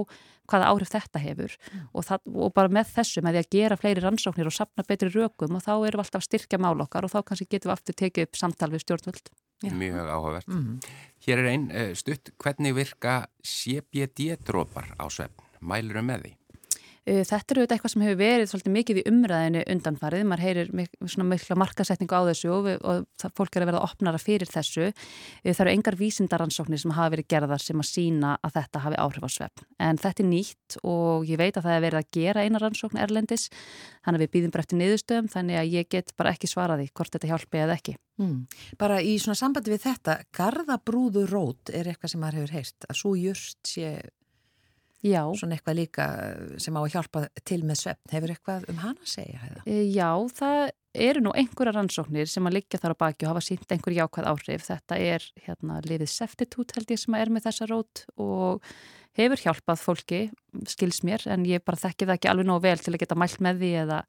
[0.49, 1.55] hvaða áhrif þetta hefur
[1.93, 4.01] og, það, og bara með þessu, með því að gera fleiri
[4.39, 7.11] rannsóknir og sapna betri rökum og þá erum við alltaf að styrkja mál okkar og
[7.11, 9.29] þá kannski getum við aftur tekið upp samtal við stjórnvöld.
[9.61, 9.73] Já.
[9.73, 10.47] Mjög áhugavert.
[10.47, 10.79] Mhm.
[11.25, 15.35] Hér er einn uh, stutt, hvernig virka CBD-drópar á svefn?
[15.59, 16.38] Mælur með því?
[17.07, 20.71] Uh, Þetta eru eitthvað sem hefur verið svolítið mikið í umræðinu undanfarið, maður heyrir
[21.05, 24.89] svona mikla markasetningu á þessu og, og fólk er að verða opnara fyrir þessu.
[24.89, 28.99] Uh, Það eru engar vísindaransóknir sem hafa verið gerðar sem að sína að þetta hafi
[29.03, 29.65] áhrif á svefn.
[29.89, 33.01] En þetta er nýtt og ég veit að það er verið að gera eina rannsókn
[33.01, 33.47] erlendis,
[34.05, 37.15] þannig að við býðum bara eftir niðurstöðum, þannig að ég get bara ekki svaraði hvort
[37.15, 37.97] þetta hjálpi eða ekki.
[38.19, 38.39] Mm.
[38.79, 42.99] Bara í svona sambandi við þetta, garðabrúðu rót er eitthvað sem maður hefur heyrt, að
[42.99, 43.93] svo just sé
[45.05, 45.23] Já.
[45.37, 46.05] svona eitthvað líka
[46.59, 48.11] sem á að hjálpa til með svefn.
[48.11, 49.39] Hefur eitthvað um hana að segja?
[49.43, 49.63] Heiða?
[49.65, 50.63] E, Já, það
[51.09, 54.29] eru nú einhverja rannsóknir sem að liggja þar á baki og hafa sínt einhver jákvæð
[54.33, 54.65] áhrif.
[54.67, 58.65] Þetta er hérna liðið Seftitút held ég sem er með þessa rót og
[59.19, 60.21] hefur hjálpað fólki,
[60.69, 63.39] skils mér, en ég bara þekki það ekki alveg nógu vel til að geta mælt
[63.43, 64.01] með því eða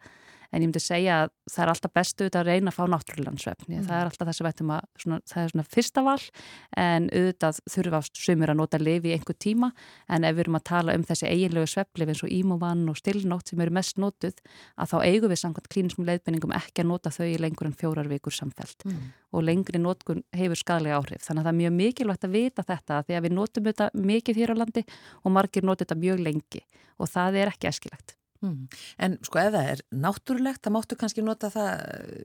[0.51, 3.67] en ég myndi segja að það er alltaf bestu auðvitað að reyna að fá náttúrulegansvefn.
[3.71, 3.85] Mm.
[3.87, 6.25] Það er alltaf þess að veitum að svona, það er svona fyrsta val
[6.85, 9.71] en auðvitað þurfa sumur að nota lifi í einhver tíma
[10.09, 13.51] en ef við erum að tala um þessi eiginlegu sveflif eins og ímúvann og stillnótt
[13.53, 14.39] sem eru mest notuð
[14.77, 18.11] að þá eigum við samkvæmt klíniskum leiðbenningum ekki að nota þau í lengur en fjórar
[18.11, 19.13] vikur samfelt Mm.
[19.37, 21.23] og lengri notkun hefur skadlega áhrif.
[21.27, 24.41] Þannig að það er mjög mikilvægt að vita þetta því að við notum þetta mikið
[24.41, 24.85] hér á landi
[25.25, 26.63] og margir notum þetta mjög lengi
[26.99, 28.17] og það er ekki æskilegt.
[28.41, 28.69] Mm.
[28.99, 31.83] En sko ef það er náttúrulegt, það máttu kannski nota það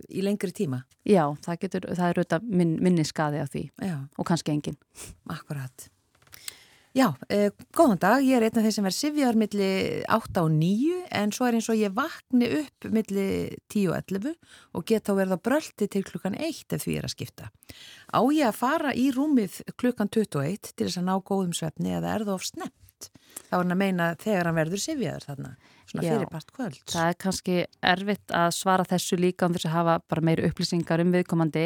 [0.09, 0.84] í lengri tíma.
[1.03, 4.80] Já, það, getur, það er auðvitað minn, minni skadi á því Já, og kannski engin.
[5.28, 5.89] akkurat.
[6.95, 9.66] Já, eh, góðan dag, ég er einn af þeir sem verð sifjar milli
[10.07, 13.26] 8 og 9 en svo er eins og ég vakni upp milli
[13.68, 14.36] 10 og 11
[14.72, 17.49] og get þá verða bröldi til klukkan 1 ef því er að skipta.
[18.16, 22.16] Á ég að fara í rúmið klukkan 21 til þess að ná góðum svefni eða
[22.16, 23.11] er það of snemt?
[23.49, 25.55] Það var hann að meina þegar hann verður sifjaður þarna,
[25.96, 26.82] svona fyrirpart kvölds.
[26.91, 27.58] Það er kannski
[27.91, 31.66] erfitt að svara þessu líka um þess að hafa bara meiri upplýsingar um viðkomandi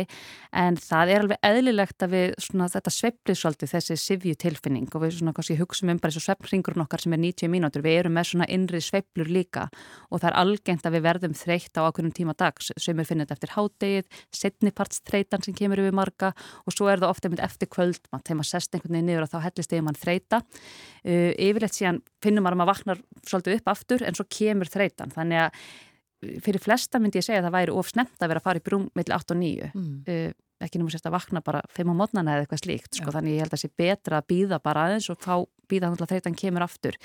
[0.64, 5.04] en það er alveg eðlilegt að við svona, þetta sveiflið svolítið þessi sifju tilfinning og
[5.06, 8.18] við svona kannski hugsaum um bara þessu sveiflringurinn okkar sem er 90 mínútur, við erum
[8.18, 9.68] með svona innri sveiflur líka
[10.10, 12.72] og það er algengt að við verðum þreytt á ákveðnum tíma dags.
[12.80, 16.32] Sem er finnit eftir hádegið, setnipartstreitan sem kemur yfir marga
[16.66, 19.40] og svo er það ofta eftir kvöldmatt, þegar maður sest einhvern veginn niður og þá
[19.48, 24.04] hellist yfir mann þreita uh, yfirleitt síðan finnum maður að maður vaknar svolítið upp aftur
[24.08, 27.76] en svo kemur þreitan þannig að uh, fyrir flesta myndi ég segja að það væri
[27.80, 29.92] of snemt að vera að fara í brúm millir 8 og 9 Mm.
[30.08, 33.38] uh, ekki náttúrulega sérst að vakna bara 5 á mótnana eða eitthvað slíkt sko, þannig
[33.38, 35.36] ég held að það sé betra að býða bara aðeins og fá
[35.72, 36.98] býða þannig að þreitan kemur aftur.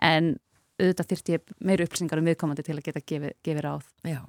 [0.00, 0.30] En
[0.80, 3.84] auðvitað þyrfti ég meiri upplýsingar um viðkomandi til að geta gefið, gefið ráð.
[4.08, 4.22] Já,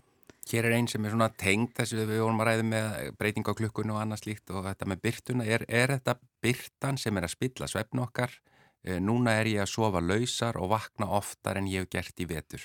[0.52, 3.54] Hér er einn sem er svona tengd þessu við vorum að ræða með breyting á
[3.56, 5.46] klukkun og annað slíkt og þetta með byrtuna.
[5.48, 8.36] Er, er þetta byrtan sem er að spilla svefn okkar?
[8.84, 12.28] Eh, Núna er ég að sofa lausar og vakna oftar en ég hef gert í
[12.28, 12.64] vetur.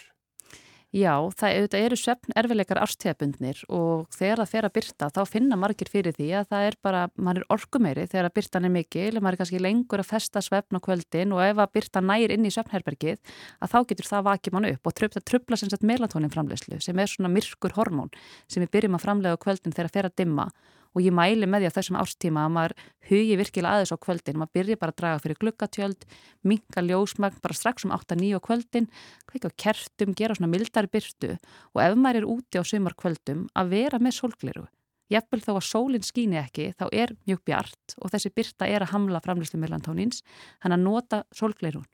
[0.89, 5.59] Já, það auðvitað eru svefn erfileikar árstíðabundnir og þegar það fer að byrta þá finna
[5.61, 9.11] margir fyrir því að það er bara, maður er orkumeiri þegar að byrtan er mikil,
[9.19, 12.49] maður er kannski lengur að festa svefn á kvöldin og ef að byrta nær inn
[12.49, 13.21] í svefnherbergið
[13.61, 17.05] að þá getur það vakið mann upp og tröfla, tröfla sem sagt melatonin framleyslu sem
[17.05, 18.09] er svona myrkur hormón
[18.49, 20.49] sem við byrjum að framlega á kvöldin þegar það fer að dimma
[20.95, 22.75] og ég mæli með því á þessum ástíma að maður
[23.09, 26.09] hugi virkilega aðeins á kvöldin, maður byrja bara að draga fyrir gluggatjöld,
[26.43, 28.89] minka ljósmagn bara strax um 8-9 á kvöldin,
[29.29, 31.37] kveika á kertum, gera svona mildari byrtu
[31.75, 34.67] og ef maður er úti á sumar kvöldum að vera með sólgliru.
[35.09, 38.93] Jafnvel þó að sólinn skýni ekki, þá er mjög bjart og þessi byrta er að
[38.93, 40.21] hamla framlýslu melantónins,
[40.61, 41.87] hann að nota sólglirun.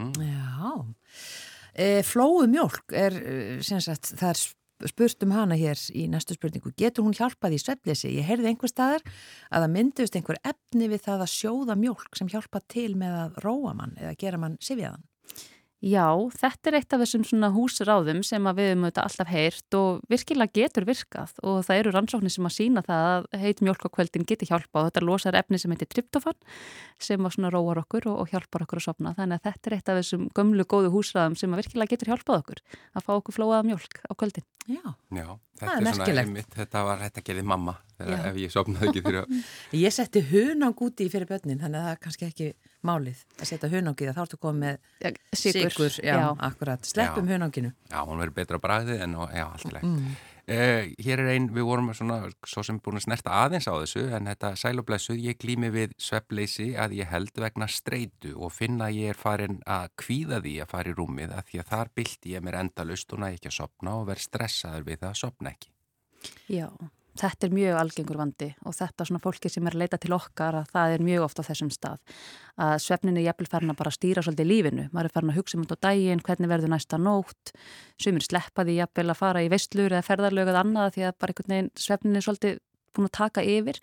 [0.00, 0.14] Mm.
[0.24, 0.72] Já.
[1.72, 4.40] E, flóu mjólk er, eh, sem sagt, það er
[4.90, 6.72] spurt um hana hér í næstu spurningu.
[6.78, 8.10] Getur hún hjálpað í svefleysi?
[8.16, 9.06] Ég heyrði einhver staðar
[9.50, 13.40] að það myndust einhver efni við það að sjóða mjólk sem hjálpa til með að
[13.46, 15.04] róa mann eða gera mann sifjaðan.
[15.82, 19.74] Já, þetta er eitt af þessum svona húsráðum sem að við höfum auðvitað alltaf heyrt
[19.74, 23.82] og virkilega getur virkað og það eru rannsóknir sem að sína það að heit mjölk
[23.82, 26.38] á kveldin geti hjálpa og þetta losar efni sem heitir tryptofan
[27.02, 29.76] sem að svona róar okkur og, og hjálpar okkur að sopna þannig að þetta er
[29.80, 33.38] eitt af þessum gömlu góðu húsráðum sem að virkilega getur hjálpað okkur að fá okkur
[33.40, 34.46] flóaða mjölk á kvöldin.
[34.70, 34.94] Já.
[35.10, 35.26] Já,
[35.60, 36.28] þetta er er, svona merkilegt.
[36.28, 38.24] einmitt, þetta var, þetta gerði mamma þegar Já.
[38.32, 39.36] ef ég sopnaði ekki fyrir að
[39.84, 42.48] Ég setti hunang úti fyrir börnin þannig að það er kannski ekki
[42.82, 46.28] málið að setja hunang í það, þá ertu komið með Ja, Sigur, sigur, já, já.
[46.48, 47.34] akkurat, sleppum Já.
[47.36, 49.86] hunanginu Já, hún verður betra bragðið en já, allt í leið.
[49.92, 50.12] mm.
[50.42, 52.16] Uh, hér er einn, við vorum svona,
[52.50, 56.72] svo sem búin að snerta aðeins á þessu, en þetta sælublessuð, ég glými við sveppleysi
[56.74, 60.90] að ég held vegna streitu og finna ég er farin að kvíða því að fara
[60.90, 63.94] í rúmið að því að þar bylti ég mér endalust og næ ekki að sopna
[64.00, 65.72] og verð stressaður við það að sopna ekki.
[66.50, 66.66] Já,
[67.18, 70.58] þetta er mjög algengur vandi og þetta svona fólki sem er að leita til okkar
[70.62, 72.00] að það er mjög ofta á þessum stað.
[72.62, 75.58] Að svefnin er jafnvel farin að bara stýra svolítið lífinu, maður er farin að hugsa
[75.58, 77.54] um þetta á daginn hvernig verður næsta nótt.
[78.00, 81.34] Sumir sleppa því jafnvel að fara í veistlur eða ferðarlög eða annað því að bara
[81.34, 82.60] einhvern veginn svefnin er svolítið
[82.96, 83.78] búin að taka yfir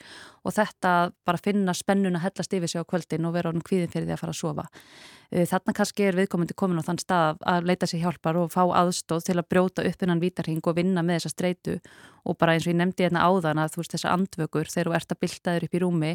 [0.46, 0.94] og þetta
[1.28, 4.16] bara finna spennun að hellast yfir sig á kvöldin og vera orðin kvíðin fyrir því
[4.16, 4.66] að fara að sofa.
[5.32, 8.64] Eh, Þarna kannski er viðkomandi komin á þann stað að leita sér hjálpar og fá
[8.66, 11.80] aðstóð til að brjóta upp innan vítarhing og vinna með þessa streitu
[12.26, 14.96] og bara eins og ég nefndi hérna áðan að þú veist þessa andvökur þegar þú
[15.00, 16.14] ert að bylta þér upp í rúmi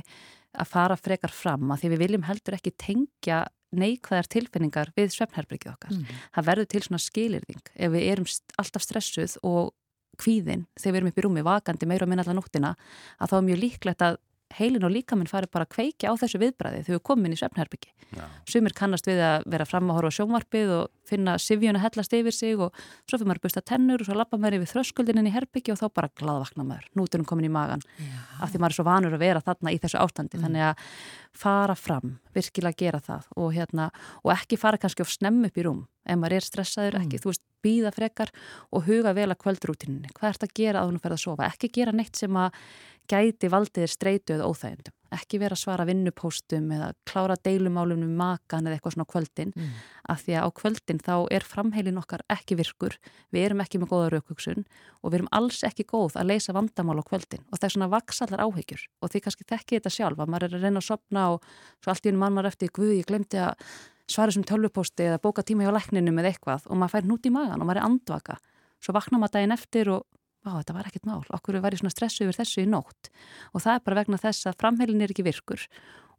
[0.55, 5.73] að fara frekar fram að því við viljum heldur ekki tengja neikvæðar tilfinningar við svefnherbergið
[5.73, 5.95] okkar.
[5.97, 6.21] Mm.
[6.37, 8.29] Það verður til svona skilirðing ef við erum
[8.63, 9.73] alltaf stressuð og
[10.21, 12.75] kvíðin þegar við erum upp í rúmi vakandi meira og minna allar nóttina
[13.19, 14.21] að þá er mjög líklegt að
[14.55, 17.39] heilin og líkaminn fari bara að kveikja á þessu viðbræði þegar við komum inn í
[17.41, 17.91] svefnherbyggi.
[18.15, 18.25] Já.
[18.51, 22.15] Sumir kannast við að vera fram að horfa á sjónvarpið og finna sifjun að hellast
[22.15, 22.77] yfir sig og
[23.09, 25.81] svo fyrir maður að busta tennur og svo lappa maður yfir þröskuldinin í herbyggi og
[25.81, 27.83] þá bara glaðvakna maður, núturinn komin í magan
[28.39, 30.43] af því maður er svo vanur að vera þarna í þessu ástandi.
[30.45, 30.87] Þannig að
[31.35, 33.91] fara fram virkilega gera það og, hérna,
[34.23, 37.33] og ekki fara kannski of snemm upp í rúm ef maður er stressaður, ekki, þú
[37.33, 38.29] veist, býða frekar
[38.77, 41.71] og huga vel að kvöldrútinni hvað ert að gera að hún fer að sofa, ekki
[41.73, 42.53] gera neitt sem að
[43.09, 48.65] gæti valdiðir streitu eða óþægindum, ekki vera að svara vinnupóstum eða klára deilumálum um makan
[48.65, 49.75] eða eitthvað svona kvöldin Mm.
[50.09, 52.97] af því að á kvöldin þá er framheilin okkar ekki virkur,
[53.33, 54.65] við erum ekki með góða raukvöksun
[55.03, 57.93] og við erum alls ekki góð að leysa vandamál á kvöldin og það er svona
[57.93, 58.83] vaksallar áhyggjur.
[59.03, 61.45] Og því kannski þekki þetta sjálf að maður er að reyna að sopna og
[61.85, 63.55] svo allt í einu mann maður eftir, guð, ég glemdi að
[64.11, 67.33] svara þessum tölvupósti eða bóka tíma hjá lækninum eða eitthvað og maður fær nút í
[67.35, 68.39] magan og maður er andvaka
[68.83, 70.05] svo vaknar maður daginn eftir og
[70.45, 73.09] Vá, þetta var ekkert mál, okkur var ég svona stressu yfir þessu í nótt
[73.57, 75.63] og það er bara vegna þess að framheilin er ekki virkur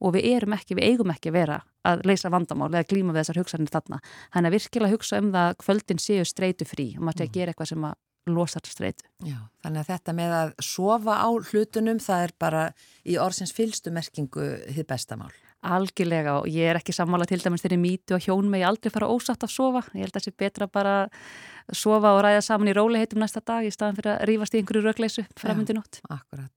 [0.02, 3.22] og við erum ekki, við eigum ekki að vera að leysa vandamál eða glíma við
[3.22, 4.02] þessar hugsanir þarna.
[4.34, 7.38] Þannig að virkilega hugsa um það að kvöldin séu streitu frí og maður sé að
[7.38, 7.96] gera eitthvað sem að
[8.36, 9.06] losar streitu.
[9.22, 12.64] Já, þannig að þetta með að sofa á hlutunum það er bara
[13.06, 15.30] í orðsins fylstu merkingu hið bestamál.
[15.66, 18.93] Algjörlega og ég er ekki sammála til dæmis þeirri mýtu og hjón með ég aldrei
[18.93, 19.84] fara ósatt að sofa.
[19.93, 23.41] Ég held að það sé betra bara að sofa og ræða saman í róliheitum næsta
[23.45, 26.01] dag í staðan fyrir að rífast í einhverju rögleysu framöndi nótt.
[26.09, 26.51] Akkurat.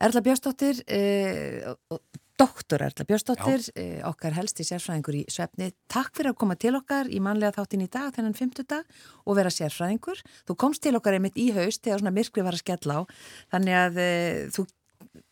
[0.00, 2.00] Erla Björnsdóttir, eh, og-
[2.38, 5.72] doktor Erla Björnsdóttir, eh, okkar helsti sérfræðingur í svefni.
[5.88, 8.84] Takk fyrir að koma til okkar í manlega þáttin í dag, þennan 50 dag
[9.26, 10.22] og vera sérfræðingur.
[10.46, 13.02] Þú komst til okkar einmitt í haust þegar svona myrkri var að skella á,
[13.52, 14.66] þannig að eh, þú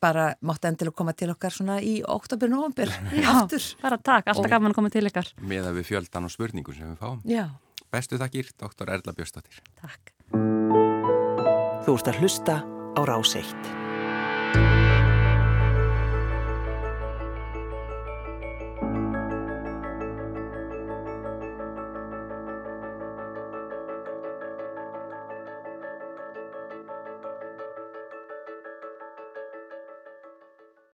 [0.02, 2.92] bara mátt endilega koma til okkar svona í oktober-november
[3.34, 3.62] aftur.
[3.82, 5.30] bara takk, alltaf gaman að koma til ykkar.
[5.40, 7.20] Með að við fjöldan og spurningum sem við fáum.
[7.28, 7.46] Já.
[7.94, 9.60] Bestu þakkir, doktor Erla Björnsdóttir.
[9.80, 10.14] Takk.
[11.84, 12.60] Þú ert að hlusta
[12.96, 13.93] á Rás 1.